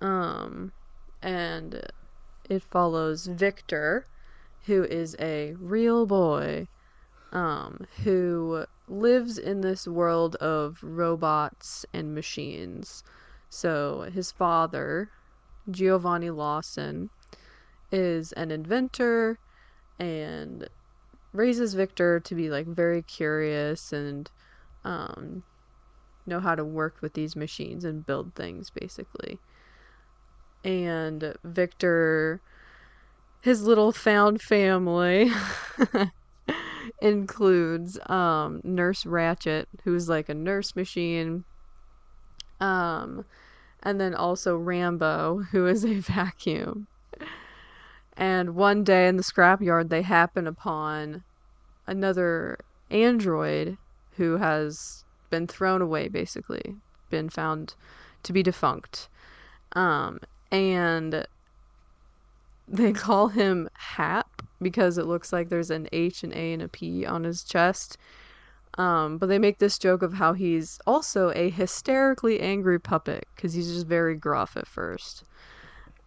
Um, 0.00 0.72
and 1.20 1.82
it 2.48 2.62
follows 2.62 3.26
Victor, 3.26 4.06
who 4.64 4.84
is 4.84 5.14
a 5.20 5.54
real 5.60 6.06
boy, 6.06 6.66
um, 7.30 7.86
who 8.04 8.64
lives 8.88 9.36
in 9.36 9.60
this 9.60 9.86
world 9.86 10.36
of 10.36 10.78
robots 10.82 11.84
and 11.92 12.14
machines. 12.14 13.04
So 13.50 14.10
his 14.10 14.32
father, 14.32 15.10
Giovanni 15.70 16.30
Lawson, 16.30 17.10
is 17.92 18.32
an 18.32 18.50
inventor 18.50 19.38
and 19.98 20.70
raises 21.34 21.74
Victor 21.74 22.20
to 22.20 22.34
be 22.34 22.48
like 22.48 22.66
very 22.66 23.02
curious 23.02 23.92
and 23.92 24.30
um, 24.84 25.42
know 26.26 26.40
how 26.40 26.54
to 26.54 26.64
work 26.64 26.96
with 27.02 27.14
these 27.14 27.36
machines 27.36 27.84
and 27.84 28.06
build 28.06 28.34
things 28.34 28.70
basically. 28.70 29.38
And 30.62 31.34
Victor, 31.44 32.40
his 33.42 33.62
little 33.64 33.92
found 33.92 34.40
family 34.40 35.30
includes 37.02 37.98
um, 38.08 38.60
Nurse 38.64 39.04
Ratchet, 39.04 39.68
who's 39.84 40.08
like 40.08 40.28
a 40.28 40.34
nurse 40.34 40.74
machine. 40.74 41.44
Um, 42.60 43.24
and 43.82 44.00
then 44.00 44.14
also 44.14 44.56
Rambo, 44.56 45.42
who 45.50 45.66
is 45.66 45.84
a 45.84 45.94
vacuum. 46.00 46.86
And 48.16 48.54
one 48.54 48.84
day 48.84 49.08
in 49.08 49.16
the 49.16 49.22
scrapyard, 49.22 49.88
they 49.88 50.02
happen 50.02 50.46
upon 50.46 51.24
another 51.86 52.58
android 52.90 53.76
who 54.16 54.36
has 54.36 55.04
been 55.30 55.46
thrown 55.46 55.82
away, 55.82 56.08
basically, 56.08 56.76
been 57.10 57.28
found 57.28 57.74
to 58.22 58.32
be 58.32 58.42
defunct. 58.42 59.08
Um, 59.72 60.20
and 60.52 61.26
they 62.68 62.92
call 63.06 63.28
him 63.28 63.68
Hap 63.74 64.42
because 64.62 64.96
it 64.96 65.06
looks 65.06 65.32
like 65.32 65.48
there's 65.48 65.70
an 65.70 65.88
H, 65.92 66.22
an 66.22 66.32
A, 66.34 66.52
and 66.52 66.62
a 66.62 66.68
P 66.68 67.04
on 67.04 67.24
his 67.24 67.42
chest. 67.42 67.98
Um, 68.76 69.18
but 69.18 69.26
they 69.26 69.38
make 69.38 69.58
this 69.58 69.78
joke 69.78 70.02
of 70.02 70.14
how 70.14 70.32
he's 70.32 70.80
also 70.86 71.30
a 71.34 71.50
hysterically 71.50 72.40
angry 72.40 72.80
puppet 72.80 73.26
because 73.34 73.54
he's 73.54 73.72
just 73.72 73.86
very 73.86 74.16
gruff 74.16 74.56
at 74.56 74.66
first. 74.66 75.24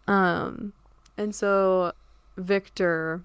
Um, 0.07 0.73
and 1.17 1.33
so 1.33 1.91
Victor 2.37 3.21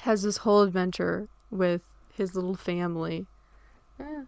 has 0.00 0.22
this 0.22 0.38
whole 0.38 0.62
adventure 0.62 1.28
with 1.50 1.82
his 2.14 2.34
little 2.34 2.54
family. 2.54 3.26
Eh. 3.98 4.22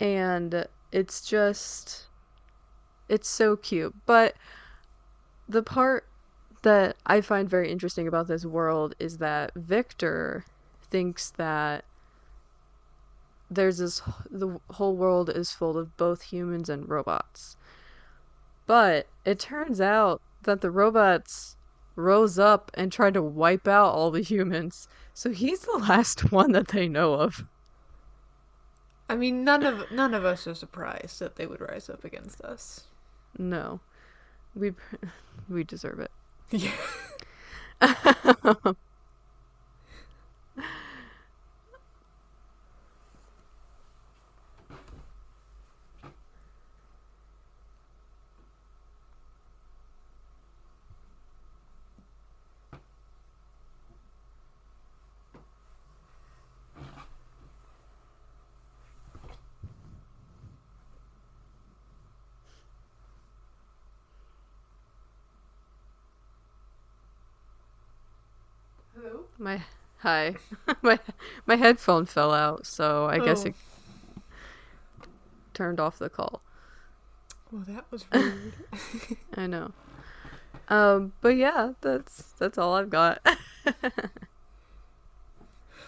And 0.00 0.66
it's 0.92 1.28
just 1.28 2.06
it's 3.08 3.28
so 3.28 3.56
cute. 3.56 3.94
But 4.06 4.34
the 5.48 5.62
part 5.62 6.04
that 6.62 6.96
I 7.06 7.20
find 7.20 7.48
very 7.48 7.70
interesting 7.70 8.08
about 8.08 8.26
this 8.26 8.44
world 8.44 8.94
is 8.98 9.18
that 9.18 9.52
Victor 9.54 10.44
thinks 10.90 11.30
that 11.32 11.84
there's 13.50 13.78
this 13.78 14.02
the 14.30 14.58
whole 14.72 14.96
world 14.96 15.30
is 15.30 15.52
full 15.52 15.78
of 15.78 15.96
both 15.96 16.22
humans 16.22 16.68
and 16.68 16.88
robots. 16.88 17.56
But 18.68 19.08
it 19.24 19.40
turns 19.40 19.80
out 19.80 20.22
that 20.42 20.60
the 20.60 20.70
robots 20.70 21.56
rose 21.96 22.38
up 22.38 22.70
and 22.74 22.92
tried 22.92 23.14
to 23.14 23.22
wipe 23.22 23.66
out 23.66 23.92
all 23.92 24.12
the 24.12 24.20
humans. 24.22 24.86
So 25.14 25.30
he's 25.30 25.60
the 25.62 25.78
last 25.88 26.30
one 26.30 26.52
that 26.52 26.68
they 26.68 26.86
know 26.86 27.14
of. 27.14 27.44
I 29.08 29.16
mean, 29.16 29.42
none 29.42 29.64
of 29.64 29.90
none 29.90 30.14
of 30.14 30.24
us 30.24 30.46
are 30.46 30.54
surprised 30.54 31.18
that 31.20 31.36
they 31.36 31.46
would 31.46 31.60
rise 31.60 31.88
up 31.88 32.04
against 32.04 32.42
us. 32.42 32.84
No. 33.38 33.80
We 34.54 34.72
we 35.48 35.64
deserve 35.64 36.00
it. 36.00 36.10
Yeah. 36.50 36.72
Hello. 69.00 69.27
My 69.38 69.62
hi. 69.98 70.34
my 70.82 70.98
my 71.46 71.56
headphone 71.56 72.06
fell 72.06 72.32
out, 72.32 72.66
so 72.66 73.06
I 73.06 73.18
guess 73.18 73.44
Oh. 73.44 73.48
it 73.48 73.54
turned 75.54 75.80
off 75.80 75.98
the 75.98 76.08
call. 76.08 76.42
Well, 77.50 77.64
that 77.68 77.84
was 77.90 78.04
rude. 78.12 78.52
I 79.36 79.46
know. 79.46 79.72
Um, 80.68 81.12
but 81.20 81.36
yeah, 81.36 81.72
that's 81.80 82.22
that's 82.38 82.58
all 82.58 82.74
I've 82.74 82.90
got. 82.90 83.20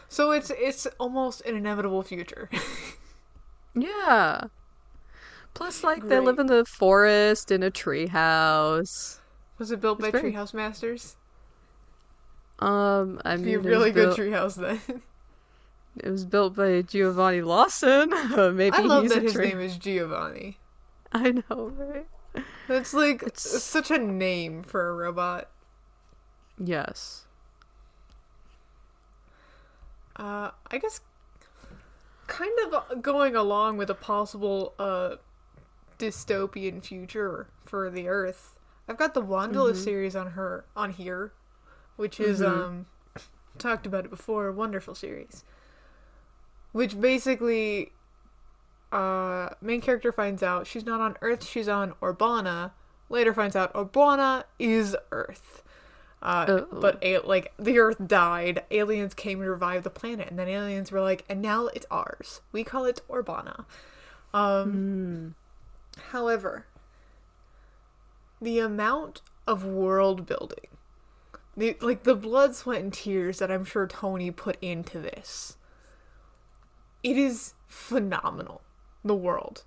so 0.09 0.31
it's 0.33 0.51
it's 0.51 0.87
almost 0.99 1.41
an 1.43 1.57
inevitable 1.57 2.03
future. 2.03 2.49
yeah. 3.75 4.45
Plus, 5.55 5.83
like 5.83 6.07
they 6.09 6.21
live 6.21 6.39
in 6.39 6.47
the 6.47 6.65
forest 6.65 7.51
in 7.51 7.63
a 7.63 7.71
tree 7.71 8.07
house. 8.07 9.21
Was 9.59 9.71
it 9.73 9.81
built 9.81 9.99
It's 9.99 10.07
by 10.07 10.11
very- 10.13 10.33
Treehouse 10.33 10.55
Masters? 10.55 11.17
Um, 12.61 13.21
I 13.25 13.35
It'd 13.35 13.45
mean, 13.47 13.61
be 13.63 13.69
a 13.69 13.71
really 13.71 13.91
good 13.91 14.15
built- 14.15 14.19
treehouse 14.19 14.55
then. 14.57 15.03
It 15.99 16.09
was 16.09 16.25
built 16.25 16.55
by 16.55 16.83
Giovanni 16.83 17.43
Lawson. 17.43 18.11
Maybe 18.57 18.77
I 18.77 18.81
love 18.83 19.09
that 19.09 19.23
his 19.25 19.33
tree. 19.33 19.49
name 19.49 19.59
is 19.61 19.77
Giovanni. 19.77 20.57
I 21.13 21.33
know, 21.33 21.73
right? 21.77 22.07
That's 22.69 22.95
like 22.95 23.23
It's- 23.25 23.43
such 23.43 23.91
a 23.91 23.99
name 23.99 24.63
for 24.63 24.89
a 24.89 24.95
robot. 24.95 25.49
Yes. 26.63 27.25
Uh, 30.17 30.51
I 30.71 30.79
guess 30.79 31.01
kind 32.27 32.53
of 32.73 33.03
going 33.03 33.35
along 33.35 33.77
with 33.77 33.91
a 33.91 33.95
possible 33.95 34.75
uh 34.79 35.17
dystopian 35.99 36.83
future 36.85 37.49
for 37.65 37.91
the 37.91 38.09
Earth. 38.09 38.59
I've 38.89 38.97
got 38.97 39.15
the 39.15 39.23
WondLa 39.23 39.73
Mhm. 39.73 39.77
series 39.77 40.15
on 40.17 40.29
her 40.33 40.65
on 40.77 40.91
here, 40.91 41.33
which 42.01 42.19
is 42.19 42.41
Mhm. 42.41 42.49
um 42.49 42.87
talked 43.59 43.87
about 43.87 44.05
it 44.07 44.11
before, 44.11 44.51
wonderful 44.51 44.95
series. 44.95 45.45
Which 46.73 47.01
basically 47.01 47.93
uh 48.93 49.51
main 49.61 49.81
character 49.81 50.11
finds 50.11 50.43
out 50.43 50.67
she's 50.67 50.85
not 50.85 51.01
on 51.01 51.17
Earth, 51.21 51.45
she's 51.45 51.69
on 51.69 51.93
Orbona. 52.03 52.73
Later 53.09 53.33
finds 53.35 53.55
out 53.57 53.73
Orbona 53.75 54.45
is 54.59 54.97
Earth. 55.13 55.63
Uh, 56.23 56.61
but 56.71 56.99
a- 57.03 57.19
like 57.21 57.53
the 57.59 57.79
Earth 57.79 57.97
died, 58.07 58.65
aliens 58.71 59.15
came 59.15 59.41
and 59.41 59.49
revived 59.49 59.85
the 59.85 59.91
planet, 59.91 60.29
and 60.29 60.39
then 60.39 60.49
aliens 60.49 60.93
were 60.93 61.01
like, 61.01 61.25
and 61.31 61.41
now 61.41 61.69
it's 61.69 61.87
ours. 61.91 62.43
We 62.53 62.63
call 62.63 62.85
it 62.85 63.01
Orbona. 63.09 63.65
Um, 64.35 65.35
Mm. 65.99 66.03
However, 66.13 66.67
the 68.41 68.59
amount 68.59 69.23
of 69.47 69.65
world 69.65 70.27
building, 70.27 70.69
the 71.57 71.77
like 71.81 72.05
the 72.05 72.15
blood, 72.15 72.55
sweat, 72.55 72.81
and 72.81 72.93
tears 72.93 73.39
that 73.39 73.51
I'm 73.51 73.65
sure 73.65 73.87
Tony 73.87 74.31
put 74.31 74.57
into 74.63 74.99
this, 74.99 75.57
it 77.03 77.17
is 77.17 77.55
phenomenal. 77.67 78.63
The 79.05 79.15
world, 79.15 79.65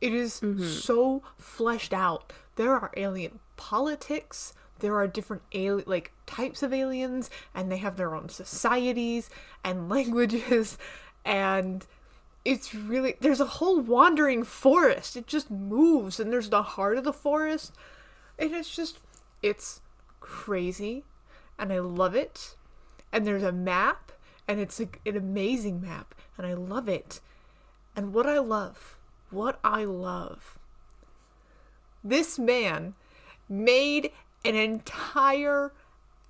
it 0.00 0.14
is 0.14 0.40
mm-hmm. 0.40 0.64
so 0.64 1.22
fleshed 1.38 1.92
out. 1.92 2.32
There 2.56 2.72
are 2.72 2.92
alien 2.96 3.40
politics. 3.56 4.54
There 4.78 4.96
are 4.96 5.06
different 5.06 5.42
alien 5.52 5.84
like 5.86 6.12
types 6.26 6.62
of 6.62 6.72
aliens, 6.72 7.30
and 7.54 7.70
they 7.70 7.78
have 7.78 7.96
their 7.96 8.14
own 8.14 8.28
societies 8.28 9.30
and 9.64 9.88
languages, 9.90 10.78
and 11.24 11.86
it's 12.46 12.72
really 12.72 13.16
there's 13.20 13.40
a 13.40 13.46
whole 13.46 13.80
wandering 13.80 14.44
forest 14.44 15.16
it 15.16 15.26
just 15.26 15.50
moves 15.50 16.20
and 16.20 16.32
there's 16.32 16.48
the 16.48 16.62
heart 16.62 16.96
of 16.96 17.02
the 17.02 17.12
forest 17.12 17.72
and 18.38 18.52
it's 18.52 18.74
just 18.74 19.00
it's 19.42 19.80
crazy 20.20 21.02
and 21.58 21.72
i 21.72 21.78
love 21.78 22.14
it. 22.14 22.54
And 23.12 23.26
there's 23.26 23.42
a 23.42 23.52
map 23.52 24.12
and 24.48 24.60
it's 24.60 24.78
a, 24.80 24.88
an 25.06 25.16
amazing 25.16 25.80
map 25.80 26.14
and 26.36 26.46
i 26.46 26.54
love 26.54 26.88
it. 26.88 27.20
And 27.94 28.12
what 28.12 28.26
i 28.26 28.38
love 28.38 28.98
what 29.30 29.58
i 29.64 29.84
love 29.84 30.58
this 32.04 32.38
man 32.38 32.94
made 33.48 34.12
an 34.44 34.54
entire 34.54 35.72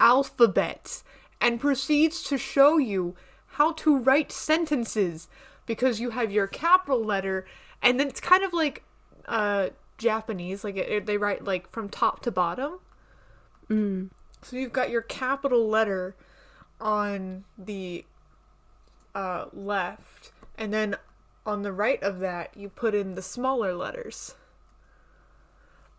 alphabet 0.01 1.03
and 1.41 1.61
proceeds 1.61 2.23
to 2.23 2.39
show 2.39 2.79
you 2.79 3.15
how 3.53 3.73
to 3.73 3.99
write 3.99 4.33
sentences 4.33 5.29
because 5.67 6.01
you 6.01 6.11
have 6.11 6.33
your 6.33 6.47
capital 6.47 7.03
letter 7.05 7.47
and 7.83 8.01
then 8.01 8.09
it's 8.09 8.21
kind 8.21 8.43
of 8.45 8.53
like 8.53 8.83
uh 9.27 9.69
Japanese 9.99 10.65
like 10.65 10.77
it, 10.77 10.89
it- 10.89 11.07
they 11.07 11.17
write 11.19 11.45
like 11.45 11.69
from 11.71 11.89
top 11.89 12.21
to 12.23 12.31
bottom. 12.31 12.79
Mm. 13.69 14.11
So 14.47 14.57
you've 14.57 14.73
got 14.73 14.91
your 14.91 15.03
capital 15.03 15.69
letter 15.69 16.15
on 16.81 17.45
the 17.59 18.05
uh 19.15 19.47
left 19.53 20.31
and 20.57 20.73
then 20.73 20.95
on 21.45 21.63
the 21.63 21.73
right 21.73 22.03
of 22.03 22.21
that 22.21 22.57
you 22.57 22.69
put 22.69 22.95
in 22.95 23.15
the 23.15 23.23
smaller 23.23 23.75
letters. 23.75 24.35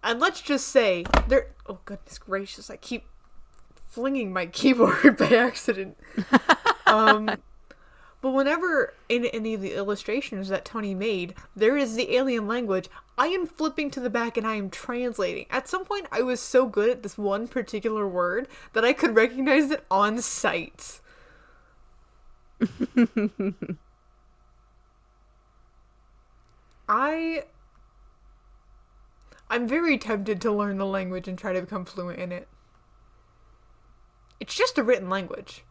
And 0.04 0.20
let's 0.20 0.42
just 0.42 0.68
say 0.70 1.06
there 1.28 1.48
oh 1.66 1.80
goodness 1.84 2.18
gracious 2.18 2.70
I 2.70 2.78
keep 2.78 3.06
flinging 3.90 4.32
my 4.32 4.46
keyboard 4.58 5.18
by 5.18 5.30
accident. 5.30 5.98
Um 6.88 7.30
but 8.22 8.32
whenever 8.32 8.94
in 9.10 9.26
any 9.26 9.54
of 9.54 9.62
the 9.62 9.74
illustrations 9.74 10.50
that 10.50 10.66
Tony 10.66 10.96
made, 10.96 11.36
there 11.56 11.78
is 11.78 11.96
the 11.96 12.16
alien 12.16 12.48
language, 12.48 12.90
I 13.18 13.28
am 13.28 13.46
flipping 13.46 13.92
to 13.92 14.00
the 14.00 14.10
back 14.10 14.38
and 14.38 14.48
I 14.48 14.56
am 14.56 14.70
translating. 14.70 15.46
At 15.50 15.68
some 15.68 15.86
point, 15.86 16.08
I 16.12 16.22
was 16.24 16.40
so 16.40 16.66
good 16.66 16.90
at 16.90 17.04
this 17.04 17.18
one 17.18 17.48
particular 17.48 18.08
word 18.08 18.48
that 18.74 18.84
I 18.84 18.94
could 18.94 19.16
recognize 19.16 19.70
it 19.72 19.86
on 19.92 20.22
sight. 20.22 21.00
I. 26.90 27.44
I'm 29.50 29.68
very 29.68 29.98
tempted 29.98 30.42
to 30.42 30.52
learn 30.52 30.78
the 30.78 30.86
language 30.86 31.28
and 31.28 31.38
try 31.38 31.54
to 31.54 31.62
become 31.62 31.86
fluent 31.86 32.20
in 32.20 32.34
it. 32.34 32.48
It's 34.40 34.56
just 34.56 34.78
a 34.78 34.84
written 34.84 35.10
language. 35.10 35.64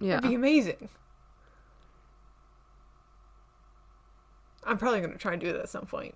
Yeah. 0.00 0.18
It'd 0.18 0.30
be 0.30 0.34
amazing. 0.34 0.88
I'm 4.64 4.78
probably 4.78 5.00
gonna 5.00 5.16
try 5.16 5.32
and 5.32 5.40
do 5.40 5.52
that 5.52 5.62
at 5.62 5.68
some 5.68 5.86
point. 5.86 6.14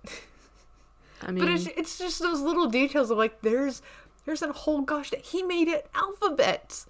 I 1.21 1.31
mean, 1.31 1.43
But 1.43 1.53
it's 1.53 1.67
it's 1.77 1.97
just 1.97 2.19
those 2.19 2.41
little 2.41 2.67
details 2.67 3.09
of 3.11 3.17
like 3.17 3.41
there's 3.41 3.81
there's 4.25 4.41
a 4.41 4.51
whole 4.51 4.81
gosh 4.81 5.09
that 5.11 5.21
he 5.21 5.41
made 5.43 5.67
it 5.67 5.89
alphabets. 5.95 6.85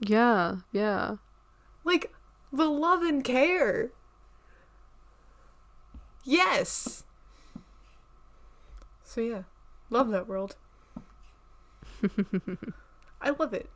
yeah, 0.00 0.56
yeah. 0.72 1.16
Like 1.84 2.12
the 2.52 2.66
love 2.68 3.02
and 3.02 3.24
care. 3.24 3.90
Yes. 6.24 7.04
So 9.04 9.20
yeah, 9.20 9.42
love 9.88 10.10
that 10.10 10.28
world. 10.28 10.56
I 13.20 13.30
love 13.30 13.52
it. 13.54 13.68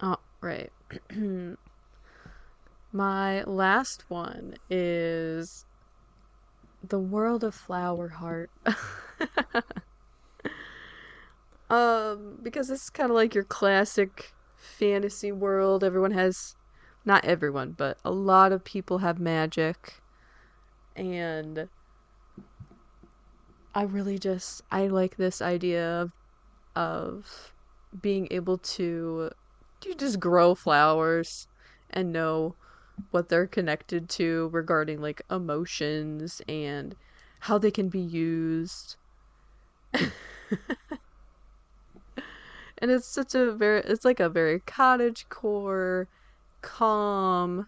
Oh, 0.00 0.16
right. 0.42 0.70
My 2.92 3.42
last 3.44 4.04
one 4.08 4.54
is 4.70 5.64
the 6.82 6.98
world 6.98 7.44
of 7.44 7.54
Flower 7.54 8.08
Heart. 8.08 8.50
um, 11.70 12.38
because 12.42 12.68
this 12.68 12.82
is 12.84 12.90
kind 12.90 13.10
of 13.10 13.16
like 13.16 13.34
your 13.34 13.44
classic 13.44 14.32
fantasy 14.54 15.32
world. 15.32 15.82
Everyone 15.82 16.12
has, 16.12 16.54
not 17.04 17.24
everyone, 17.24 17.72
but 17.72 17.98
a 18.04 18.10
lot 18.10 18.52
of 18.52 18.64
people 18.64 18.98
have 18.98 19.18
magic. 19.18 19.94
And 20.94 21.68
I 23.74 23.82
really 23.82 24.18
just, 24.18 24.62
I 24.70 24.86
like 24.86 25.16
this 25.16 25.42
idea 25.42 26.02
of, 26.02 26.10
of 26.74 27.52
being 28.00 28.28
able 28.30 28.58
to 28.58 29.30
you 29.86 29.94
just 29.94 30.20
grow 30.20 30.54
flowers 30.54 31.48
and 31.90 32.12
know 32.12 32.56
what 33.10 33.28
they're 33.28 33.46
connected 33.46 34.08
to 34.10 34.50
regarding 34.52 35.00
like 35.00 35.22
emotions 35.30 36.42
and 36.48 36.96
how 37.40 37.58
they 37.58 37.70
can 37.70 37.88
be 37.88 38.00
used. 38.00 38.96
and 42.78 42.90
it's 42.90 43.08
such 43.08 43.34
a 43.34 43.52
very 43.52 43.80
it's 43.80 44.04
like 44.04 44.20
a 44.20 44.28
very 44.28 44.60
cottage 44.60 45.26
core 45.28 46.08
calm 46.62 47.66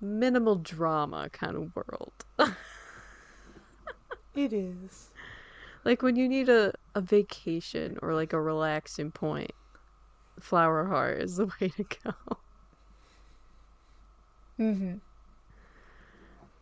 minimal 0.00 0.56
drama 0.56 1.28
kind 1.32 1.56
of 1.56 1.72
world. 1.76 2.14
It 4.34 4.52
is. 4.52 5.10
like 5.84 6.02
when 6.02 6.16
you 6.16 6.28
need 6.28 6.48
a, 6.48 6.72
a 6.94 7.00
vacation 7.02 7.98
or 8.02 8.14
like 8.14 8.32
a 8.32 8.40
relaxing 8.42 9.12
point, 9.12 9.52
Flower 10.38 10.84
Heart 10.86 11.18
is 11.22 11.36
the 11.36 11.46
way 11.60 11.68
to 11.70 11.84
go. 11.84 12.12
Mm-hmm. 14.58 14.98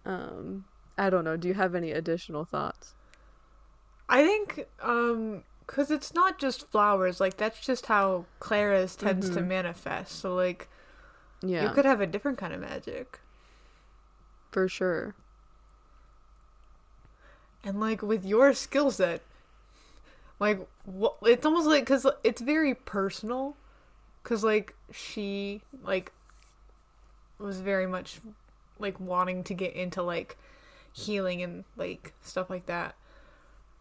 Um, 0.05 0.65
I 0.97 1.11
don't 1.11 1.25
know. 1.25 1.37
Do 1.37 1.47
you 1.49 1.55
have 1.55 1.75
any 1.75 1.93
additional 1.93 2.45
thoughts? 2.45 2.95
I 4.09 4.23
think 4.25 4.67
um 4.81 5.45
cuz 5.67 5.91
it's 5.91 6.13
not 6.15 6.39
just 6.39 6.71
flowers, 6.71 7.21
like 7.21 7.37
that's 7.37 7.61
just 7.61 7.87
how 7.87 8.27
Clara's 8.41 8.97
tends 8.97 9.31
to 9.31 9.41
Mhm. 9.41 9.49
manifest. 9.49 10.19
So 10.19 10.35
like 10.35 10.69
Yeah, 11.43 11.63
you 11.63 11.71
could 11.71 11.85
have 11.87 12.01
a 12.01 12.07
different 12.07 12.39
kind 12.39 12.53
of 12.55 12.61
magic. 12.61 13.21
for 14.51 14.69
sure. 14.69 15.15
And 17.65 17.79
like 17.81 18.03
with 18.03 18.25
your 18.25 18.53
skill 18.55 18.91
set, 18.91 19.23
like 20.41 20.67
what 20.85 21.17
it's 21.23 21.45
almost 21.45 21.67
like 21.67 21.87
cuz 21.87 22.07
it's 22.23 22.41
very 22.41 22.75
personal 22.75 23.57
cuz 24.23 24.45
like 24.45 24.75
she 24.93 25.63
like 25.83 26.13
was 27.39 27.61
very 27.61 27.87
much 27.87 28.21
like 28.79 28.99
wanting 29.01 29.43
to 29.45 29.55
get 29.55 29.73
into 29.75 30.03
like 30.03 30.37
healing 30.93 31.43
and 31.43 31.65
like 31.77 32.13
stuff 32.23 32.51
like 32.51 32.67
that. 32.67 32.95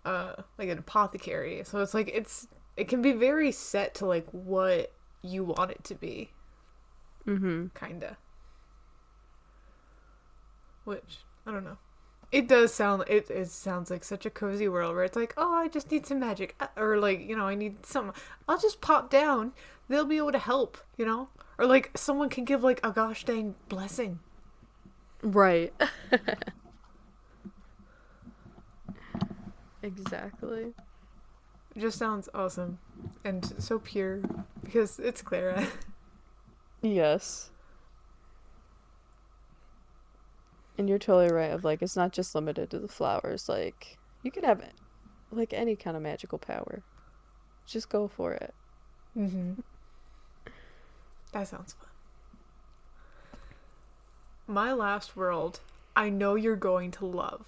Uh 0.05 0.33
like 0.57 0.69
an 0.69 0.77
apothecary. 0.77 1.63
So 1.63 1.81
it's 1.81 1.93
like 1.93 2.09
it's 2.13 2.47
it 2.75 2.87
can 2.87 3.01
be 3.01 3.11
very 3.11 3.51
set 3.51 3.95
to 3.95 4.05
like 4.05 4.27
what 4.31 4.91
you 5.23 5.43
want 5.43 5.71
it 5.71 5.83
to 5.85 5.95
be, 5.95 6.31
Mm-hmm. 7.25 7.67
kinda. 7.75 8.17
Which 10.85 11.19
I 11.45 11.51
don't 11.51 11.63
know. 11.65 11.77
It 12.31 12.47
does 12.47 12.73
sound 12.73 13.03
it, 13.07 13.29
it 13.29 13.49
sounds 13.49 13.89
like 13.89 14.03
such 14.03 14.25
a 14.25 14.29
cozy 14.29 14.67
world 14.67 14.95
where 14.95 15.05
it's 15.05 15.15
like, 15.15 15.33
oh, 15.37 15.53
I 15.53 15.67
just 15.69 15.91
need 15.91 16.05
some 16.05 16.19
magic, 16.19 16.55
Uh, 16.59 16.67
or 16.75 16.97
like 16.97 17.21
you 17.21 17.35
know, 17.37 17.47
I 17.47 17.55
need 17.55 17.85
some. 17.85 18.13
I'll 18.47 18.59
just 18.59 18.81
pop 18.81 19.09
down. 19.09 19.53
They'll 19.87 20.05
be 20.05 20.17
able 20.17 20.33
to 20.33 20.39
help, 20.39 20.77
you 20.97 21.05
know, 21.05 21.29
or 21.57 21.65
like 21.65 21.91
someone 21.95 22.29
can 22.29 22.43
give 22.43 22.63
like 22.63 22.79
a 22.83 22.91
gosh 22.91 23.23
dang 23.23 23.55
blessing. 23.69 24.19
Right. 25.21 25.73
exactly. 29.81 30.73
It 31.75 31.79
just 31.79 31.97
sounds 31.97 32.27
awesome 32.33 32.79
and 33.23 33.53
so 33.61 33.79
pure 33.79 34.21
because 34.63 34.99
it's 34.99 35.21
Clara. 35.21 35.67
Yes. 36.83 37.49
And 40.77 40.87
you're 40.87 40.99
totally 40.99 41.33
right 41.33 41.51
of 41.51 41.63
like 41.63 41.81
it's 41.81 41.95
not 41.95 42.11
just 42.11 42.35
limited 42.35 42.69
to 42.71 42.79
the 42.79 42.87
flowers. 42.87 43.49
Like 43.49 43.97
you 44.23 44.31
can 44.31 44.43
have 44.43 44.61
like 45.31 45.53
any 45.53 45.75
kind 45.75 45.97
of 45.97 46.03
magical 46.03 46.37
power. 46.37 46.83
Just 47.65 47.89
go 47.89 48.07
for 48.07 48.33
it. 48.33 48.53
mm-hmm. 49.17 49.53
That 51.33 51.47
sounds 51.49 51.73
fun. 51.73 53.39
My 54.47 54.71
last 54.71 55.17
world, 55.17 55.59
I 55.95 56.09
know 56.09 56.35
you're 56.35 56.55
going 56.55 56.89
to 56.91 57.05
love. 57.05 57.45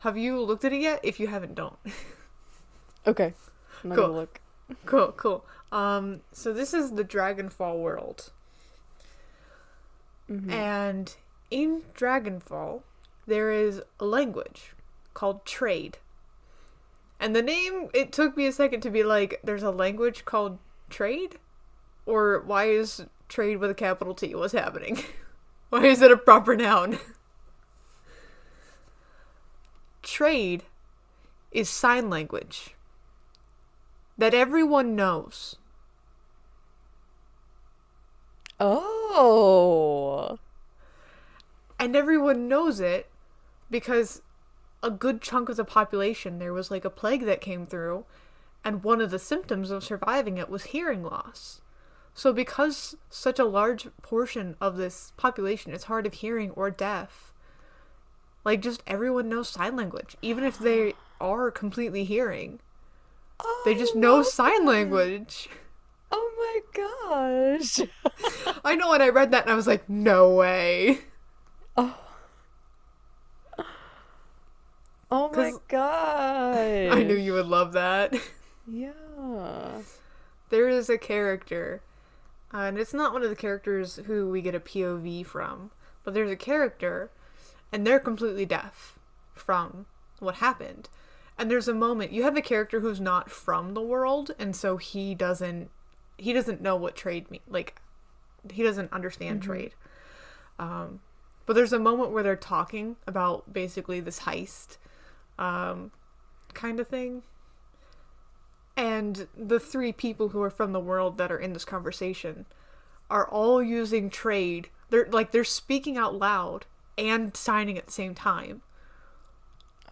Have 0.00 0.16
you 0.18 0.40
looked 0.40 0.64
at 0.64 0.72
it 0.72 0.80
yet? 0.80 1.00
If 1.04 1.20
you 1.20 1.28
haven't, 1.28 1.54
don't. 1.54 1.76
Okay. 3.06 3.32
I'm 3.84 3.94
Cool. 3.94 4.10
look. 4.10 4.40
Cool, 4.84 5.12
cool. 5.16 5.44
Um, 5.72 6.20
so 6.32 6.52
this 6.52 6.74
is 6.74 6.90
the 6.92 7.04
Dragonfall 7.04 7.78
world. 7.78 8.32
Mhm. 10.30 10.50
And 10.50 11.16
in 11.50 11.82
Dragonfall, 11.94 12.82
there 13.26 13.50
is 13.50 13.82
a 13.98 14.04
language 14.04 14.74
called 15.14 15.44
trade. 15.44 15.98
And 17.20 17.34
the 17.34 17.42
name, 17.42 17.88
it 17.94 18.12
took 18.12 18.36
me 18.36 18.46
a 18.46 18.52
second 18.52 18.80
to 18.82 18.90
be 18.90 19.02
like, 19.02 19.40
there's 19.42 19.62
a 19.62 19.70
language 19.70 20.24
called 20.24 20.58
trade? 20.88 21.38
Or 22.06 22.40
why 22.40 22.66
is 22.66 23.06
trade 23.28 23.56
with 23.56 23.70
a 23.70 23.74
capital 23.74 24.14
T? 24.14 24.34
What's 24.34 24.52
happening? 24.52 25.02
why 25.70 25.84
is 25.86 26.00
it 26.02 26.12
a 26.12 26.16
proper 26.16 26.56
noun? 26.56 26.98
trade 30.02 30.64
is 31.52 31.68
sign 31.68 32.08
language 32.08 32.74
that 34.16 34.34
everyone 34.34 34.96
knows. 34.96 35.56
Oh. 38.60 40.38
and 41.78 41.94
everyone 41.94 42.48
knows 42.48 42.80
it 42.80 43.08
because 43.70 44.20
a 44.82 44.90
good 44.90 45.20
chunk 45.20 45.48
of 45.48 45.56
the 45.56 45.64
population 45.64 46.38
there 46.38 46.52
was 46.52 46.70
like 46.70 46.84
a 46.84 46.90
plague 46.90 47.24
that 47.24 47.40
came 47.40 47.66
through 47.66 48.04
and 48.64 48.82
one 48.82 49.00
of 49.00 49.10
the 49.10 49.18
symptoms 49.18 49.70
of 49.70 49.84
surviving 49.84 50.38
it 50.38 50.48
was 50.48 50.64
hearing 50.64 51.02
loss. 51.02 51.60
So 52.14 52.32
because 52.32 52.96
such 53.08 53.38
a 53.38 53.44
large 53.44 53.86
portion 54.02 54.56
of 54.60 54.76
this 54.76 55.12
population 55.16 55.72
is 55.72 55.84
hard 55.84 56.04
of 56.06 56.14
hearing 56.14 56.50
or 56.50 56.70
deaf 56.70 57.32
like 58.44 58.60
just 58.60 58.82
everyone 58.86 59.28
knows 59.28 59.48
sign 59.48 59.76
language 59.76 60.16
even 60.22 60.42
if 60.42 60.58
they 60.58 60.94
are 61.20 61.50
completely 61.50 62.04
hearing. 62.04 62.60
They 63.64 63.74
just 63.74 63.94
oh, 63.94 64.00
know 64.00 64.16
love 64.16 64.26
sign 64.26 64.66
language 64.66 65.48
Oh 66.10 66.30
my 66.38 67.62
gosh. 67.62 67.80
i 68.64 68.74
know 68.74 68.90
when 68.90 69.02
i 69.02 69.08
read 69.08 69.30
that 69.30 69.42
and 69.44 69.52
i 69.52 69.54
was 69.54 69.66
like 69.66 69.88
no 69.88 70.30
way 70.34 70.98
Oh. 71.76 71.96
Oh 75.10 75.30
my 75.34 75.52
gosh. 75.68 76.92
i 76.92 77.02
knew 77.02 77.16
you 77.16 77.32
would 77.32 77.46
love 77.46 77.72
that 77.72 78.14
Yeah. 78.66 78.92
there 80.50 80.68
is 80.68 80.90
a 80.90 80.98
character, 80.98 81.80
uh, 82.52 82.58
and 82.58 82.78
it's 82.78 82.92
not 82.94 83.12
one 83.12 83.22
of 83.22 83.30
the 83.30 83.36
characters 83.36 84.00
who 84.06 84.28
we 84.28 84.42
get 84.42 84.54
a 84.54 84.60
POV 84.60 85.24
from, 85.24 85.70
but 86.04 86.12
there's 86.14 86.30
a 86.30 86.36
character, 86.36 87.10
and 87.72 87.86
they're 87.86 88.00
completely 88.00 88.44
deaf 88.44 88.98
from 89.34 89.86
what 90.18 90.36
happened. 90.36 90.88
And 91.38 91.50
there's 91.50 91.68
a 91.68 91.74
moment 91.74 92.12
you 92.12 92.24
have 92.24 92.36
a 92.36 92.42
character 92.42 92.80
who's 92.80 93.00
not 93.00 93.30
from 93.30 93.72
the 93.74 93.80
world, 93.80 94.32
and 94.38 94.54
so 94.54 94.76
he 94.76 95.14
doesn't 95.14 95.70
he 96.18 96.32
doesn't 96.32 96.60
know 96.60 96.76
what 96.76 96.96
trade 96.96 97.30
mean 97.30 97.40
like 97.48 97.80
he 98.52 98.62
doesn't 98.62 98.92
understand 98.92 99.40
Mhm. 99.40 99.44
trade. 99.44 99.74
Um, 100.58 101.00
but 101.46 101.54
there's 101.54 101.72
a 101.72 101.78
moment 101.78 102.10
where 102.10 102.22
they're 102.22 102.36
talking 102.36 102.96
about 103.06 103.52
basically 103.52 104.00
this 104.00 104.20
heist, 104.20 104.76
um, 105.38 105.92
kind 106.54 106.80
of 106.80 106.88
thing 106.88 107.22
and 108.76 109.26
the 109.36 109.58
three 109.58 109.92
people 109.92 110.28
who 110.28 110.40
are 110.40 110.50
from 110.50 110.72
the 110.72 110.80
world 110.80 111.18
that 111.18 111.32
are 111.32 111.38
in 111.38 111.52
this 111.52 111.64
conversation 111.64 112.46
are 113.10 113.28
all 113.28 113.60
using 113.62 114.08
trade. 114.08 114.70
They're 114.90 115.08
like 115.10 115.32
they're 115.32 115.42
speaking 115.44 115.96
out 115.98 116.14
loud 116.14 116.66
and 116.96 117.36
signing 117.36 117.76
at 117.76 117.86
the 117.86 117.92
same 117.92 118.14
time. 118.14 118.62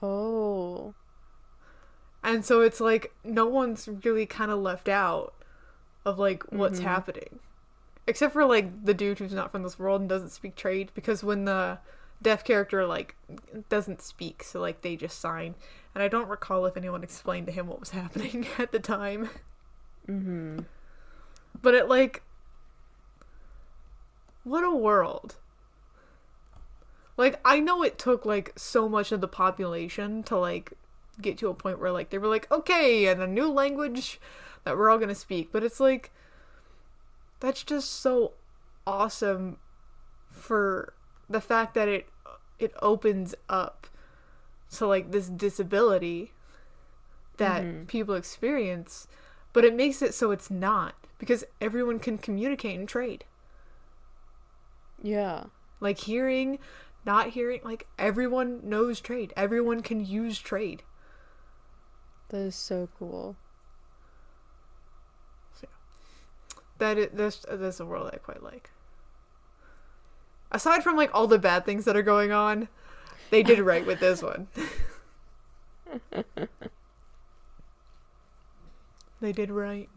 Oh. 0.02 0.94
And 2.22 2.44
so 2.44 2.60
it's 2.60 2.80
like 2.80 3.12
no 3.24 3.46
one's 3.46 3.88
really 4.04 4.26
kind 4.26 4.50
of 4.52 4.58
left 4.60 4.88
out 4.88 5.34
of 6.06 6.18
like 6.18 6.42
what's 6.44 6.80
Mhm. 6.80 6.84
happening. 6.84 7.38
Except 8.06 8.32
for 8.32 8.44
like 8.46 8.84
the 8.84 8.94
dude 8.94 9.18
who's 9.18 9.34
not 9.34 9.50
from 9.52 9.62
this 9.64 9.78
world 9.78 10.00
and 10.00 10.08
doesn't 10.08 10.30
speak 10.30 10.54
trade 10.56 10.90
because 10.94 11.22
when 11.24 11.44
the 11.44 11.78
deaf 12.22 12.42
character 12.44 12.86
like 12.86 13.14
doesn't 13.68 14.00
speak 14.00 14.42
so 14.42 14.58
like 14.58 14.80
they 14.80 14.96
just 14.96 15.20
sign 15.20 15.54
and 15.94 16.02
I 16.02 16.08
don't 16.08 16.28
recall 16.28 16.64
if 16.64 16.74
anyone 16.76 17.02
explained 17.02 17.44
to 17.46 17.52
him 17.52 17.66
what 17.66 17.78
was 17.80 17.90
happening 18.00 18.46
at 18.58 18.72
the 18.72 18.78
time. 18.78 19.28
Mm-hmm. 20.08 20.60
But 21.60 21.74
it 21.74 21.88
like 21.88 22.22
what 24.44 24.62
a 24.64 24.70
world. 24.70 25.36
Like 27.16 27.40
I 27.44 27.58
know 27.60 27.82
it 27.82 27.98
took 27.98 28.24
like 28.24 28.52
so 28.56 28.88
much 28.88 29.10
of 29.10 29.20
the 29.20 29.28
population 29.28 30.22
to 30.24 30.36
like 30.38 30.72
get 31.20 31.38
to 31.38 31.48
a 31.48 31.54
point 31.54 31.80
where 31.80 31.90
like 31.90 32.10
they 32.10 32.18
were 32.18 32.28
like 32.28 32.50
okay 32.52 33.06
and 33.06 33.20
a 33.22 33.26
new 33.26 33.48
language 33.50 34.20
that 34.66 34.76
we're 34.76 34.90
all 34.90 34.98
going 34.98 35.08
to 35.08 35.14
speak, 35.14 35.50
but 35.52 35.62
it's 35.64 35.80
like 35.80 36.10
that's 37.40 37.62
just 37.62 37.90
so 37.92 38.32
awesome 38.86 39.58
for 40.30 40.92
the 41.30 41.40
fact 41.40 41.74
that 41.74 41.88
it 41.88 42.08
it 42.58 42.72
opens 42.82 43.34
up 43.48 43.86
to 44.72 44.86
like 44.86 45.12
this 45.12 45.28
disability 45.28 46.32
that 47.38 47.62
Mhm. 47.64 47.86
people 47.86 48.14
experience, 48.14 49.06
but 49.52 49.64
it 49.64 49.74
makes 49.74 50.02
it 50.02 50.14
so 50.14 50.30
it's 50.32 50.50
not 50.50 50.94
because 51.18 51.44
everyone 51.60 51.98
can 52.00 52.18
communicate 52.18 52.78
and 52.78 52.88
trade. 52.88 53.24
Yeah. 55.02 55.44
Like 55.80 55.98
hearing, 56.00 56.58
not 57.04 57.30
hearing, 57.30 57.60
like 57.64 57.86
everyone 57.98 58.60
knows 58.68 59.00
trade. 59.00 59.32
Everyone 59.36 59.82
can 59.82 60.04
use 60.04 60.38
trade. 60.38 60.82
That 62.28 62.38
is 62.38 62.54
so 62.54 62.88
cool. 62.98 63.36
That 66.78 66.98
is, 66.98 67.08
that's 67.12 67.46
that's 67.50 67.80
a 67.80 67.86
world 67.86 68.10
I 68.12 68.16
quite 68.18 68.42
like. 68.42 68.70
Aside 70.50 70.82
from 70.82 70.96
like 70.96 71.10
all 71.14 71.26
the 71.26 71.38
bad 71.38 71.64
things 71.64 71.84
that 71.86 71.96
are 71.96 72.02
going 72.02 72.32
on, 72.32 72.68
they 73.30 73.42
did 73.42 73.58
right 73.60 73.84
with 73.86 74.00
this 74.00 74.22
one. 74.22 74.48
they 79.20 79.32
did 79.32 79.50
right. 79.50 79.88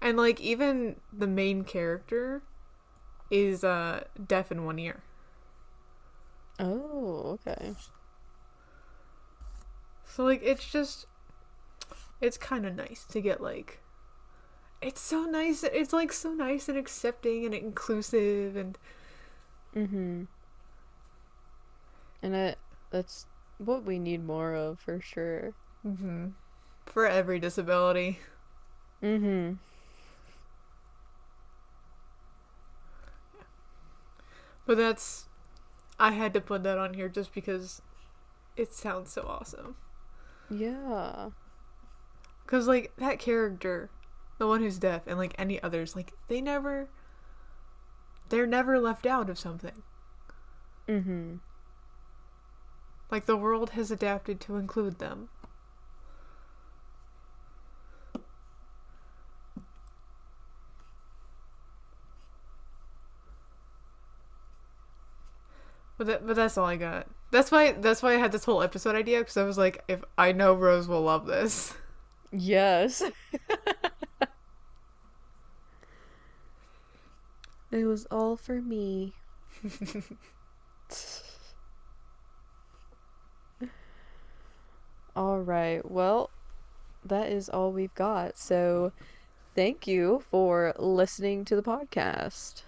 And 0.00 0.16
like 0.16 0.40
even 0.40 0.96
the 1.12 1.26
main 1.26 1.64
character 1.64 2.42
is 3.30 3.62
uh 3.62 4.04
deaf 4.26 4.50
in 4.50 4.64
one 4.64 4.78
ear. 4.78 5.02
Oh, 6.58 7.38
okay. 7.46 7.74
So 10.04 10.24
like 10.24 10.42
it's 10.42 10.70
just 10.70 11.06
it's 12.20 12.36
kind 12.38 12.66
of 12.66 12.74
nice 12.74 13.04
to 13.06 13.20
get 13.20 13.40
like 13.40 13.80
it's 14.80 15.00
so 15.00 15.24
nice 15.24 15.62
it's 15.62 15.92
like 15.92 16.12
so 16.12 16.32
nice 16.32 16.68
and 16.68 16.78
accepting 16.78 17.44
and 17.44 17.54
inclusive 17.54 18.56
and 18.56 18.78
Mm-hmm. 19.74 20.24
And 22.22 22.34
it 22.34 22.58
that's 22.90 23.26
what 23.58 23.84
we 23.84 23.98
need 23.98 24.24
more 24.24 24.54
of 24.54 24.80
for 24.80 25.00
sure. 25.02 25.52
mhm, 25.84 26.34
for 26.86 27.06
every 27.06 27.38
disability. 27.38 28.18
Mm-hmm. 29.02 29.52
But 34.66 34.76
that's 34.78 35.26
I 35.98 36.12
had 36.12 36.34
to 36.34 36.40
put 36.40 36.62
that 36.64 36.78
on 36.78 36.94
here 36.94 37.08
just 37.08 37.34
because 37.34 37.82
it 38.56 38.72
sounds 38.74 39.12
so 39.12 39.22
awesome. 39.22 39.76
Yeah. 40.50 41.30
Cuz 42.50 42.66
like 42.66 42.92
that 42.96 43.20
character, 43.20 43.90
the 44.38 44.46
one 44.46 44.60
who's 44.60 44.78
deaf 44.78 45.06
and 45.06 45.16
like 45.16 45.34
any 45.38 45.62
others 45.62 45.94
like 45.94 46.12
they 46.26 46.40
never 46.40 46.88
they're 48.28 48.46
never 48.46 48.80
left 48.80 49.06
out 49.06 49.30
of 49.30 49.38
something. 49.38 49.82
Mm-hmm. 50.88 51.36
Like 53.10 53.26
the 53.26 53.36
world 53.36 53.70
has 53.70 53.92
adapted 53.92 54.40
to 54.42 54.56
include 54.56 54.98
them. 54.98 55.28
But 65.98 66.06
that, 66.06 66.26
but 66.26 66.34
that's 66.34 66.56
all 66.56 66.64
I 66.64 66.76
got. 66.76 67.08
That's 67.30 67.50
why 67.50 67.72
that's 67.72 68.02
why 68.02 68.14
I 68.14 68.16
had 68.16 68.32
this 68.32 68.44
whole 68.44 68.62
episode 68.62 68.96
idea 68.96 69.18
because 69.18 69.36
I 69.36 69.42
was 69.44 69.58
like, 69.58 69.84
if 69.86 70.02
I 70.16 70.32
know 70.32 70.54
Rose 70.54 70.88
will 70.88 71.02
love 71.02 71.26
this. 71.26 71.74
Yes. 72.32 73.02
it 77.72 77.84
was 77.84 78.06
all 78.10 78.36
for 78.36 78.60
me. 78.60 79.14
all 85.16 85.40
right. 85.40 85.88
Well, 85.90 86.30
that 87.04 87.30
is 87.30 87.48
all 87.48 87.72
we've 87.72 87.94
got. 87.94 88.38
So, 88.38 88.92
thank 89.54 89.86
you 89.86 90.22
for 90.30 90.74
listening 90.78 91.44
to 91.46 91.56
the 91.56 91.62
podcast. 91.62 92.62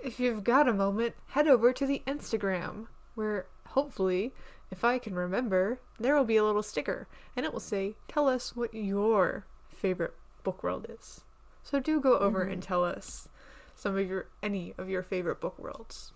If 0.00 0.20
you've 0.20 0.44
got 0.44 0.68
a 0.68 0.72
moment, 0.72 1.14
head 1.28 1.48
over 1.48 1.72
to 1.72 1.84
the 1.86 2.02
Instagram, 2.06 2.86
where 3.16 3.46
hopefully, 3.66 4.32
if 4.70 4.84
I 4.84 4.98
can 4.98 5.14
remember, 5.14 5.80
there 5.98 6.14
will 6.16 6.24
be 6.24 6.36
a 6.36 6.44
little 6.44 6.62
sticker 6.62 7.08
and 7.36 7.44
it 7.46 7.52
will 7.52 7.60
say, 7.60 7.94
Tell 8.08 8.28
us 8.28 8.54
what 8.56 8.74
your 8.74 9.46
favorite 9.68 10.14
book 10.44 10.62
world 10.62 10.86
is. 10.88 11.20
So 11.62 11.80
do 11.80 12.00
go 12.00 12.18
over 12.18 12.44
Mhm. 12.46 12.52
and 12.52 12.62
tell 12.62 12.84
us 12.84 13.28
some 13.74 13.96
of 13.96 14.08
your 14.08 14.28
any 14.42 14.74
of 14.78 14.88
your 14.88 15.02
favorite 15.02 15.40
book 15.40 15.58
worlds. 15.58 16.12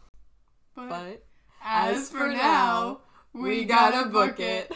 But 0.75 1.23
as 1.63 2.11
for 2.11 2.29
now, 2.29 3.01
we 3.33 3.65
gotta 3.65 4.09
book 4.09 4.41
it. 4.41 4.73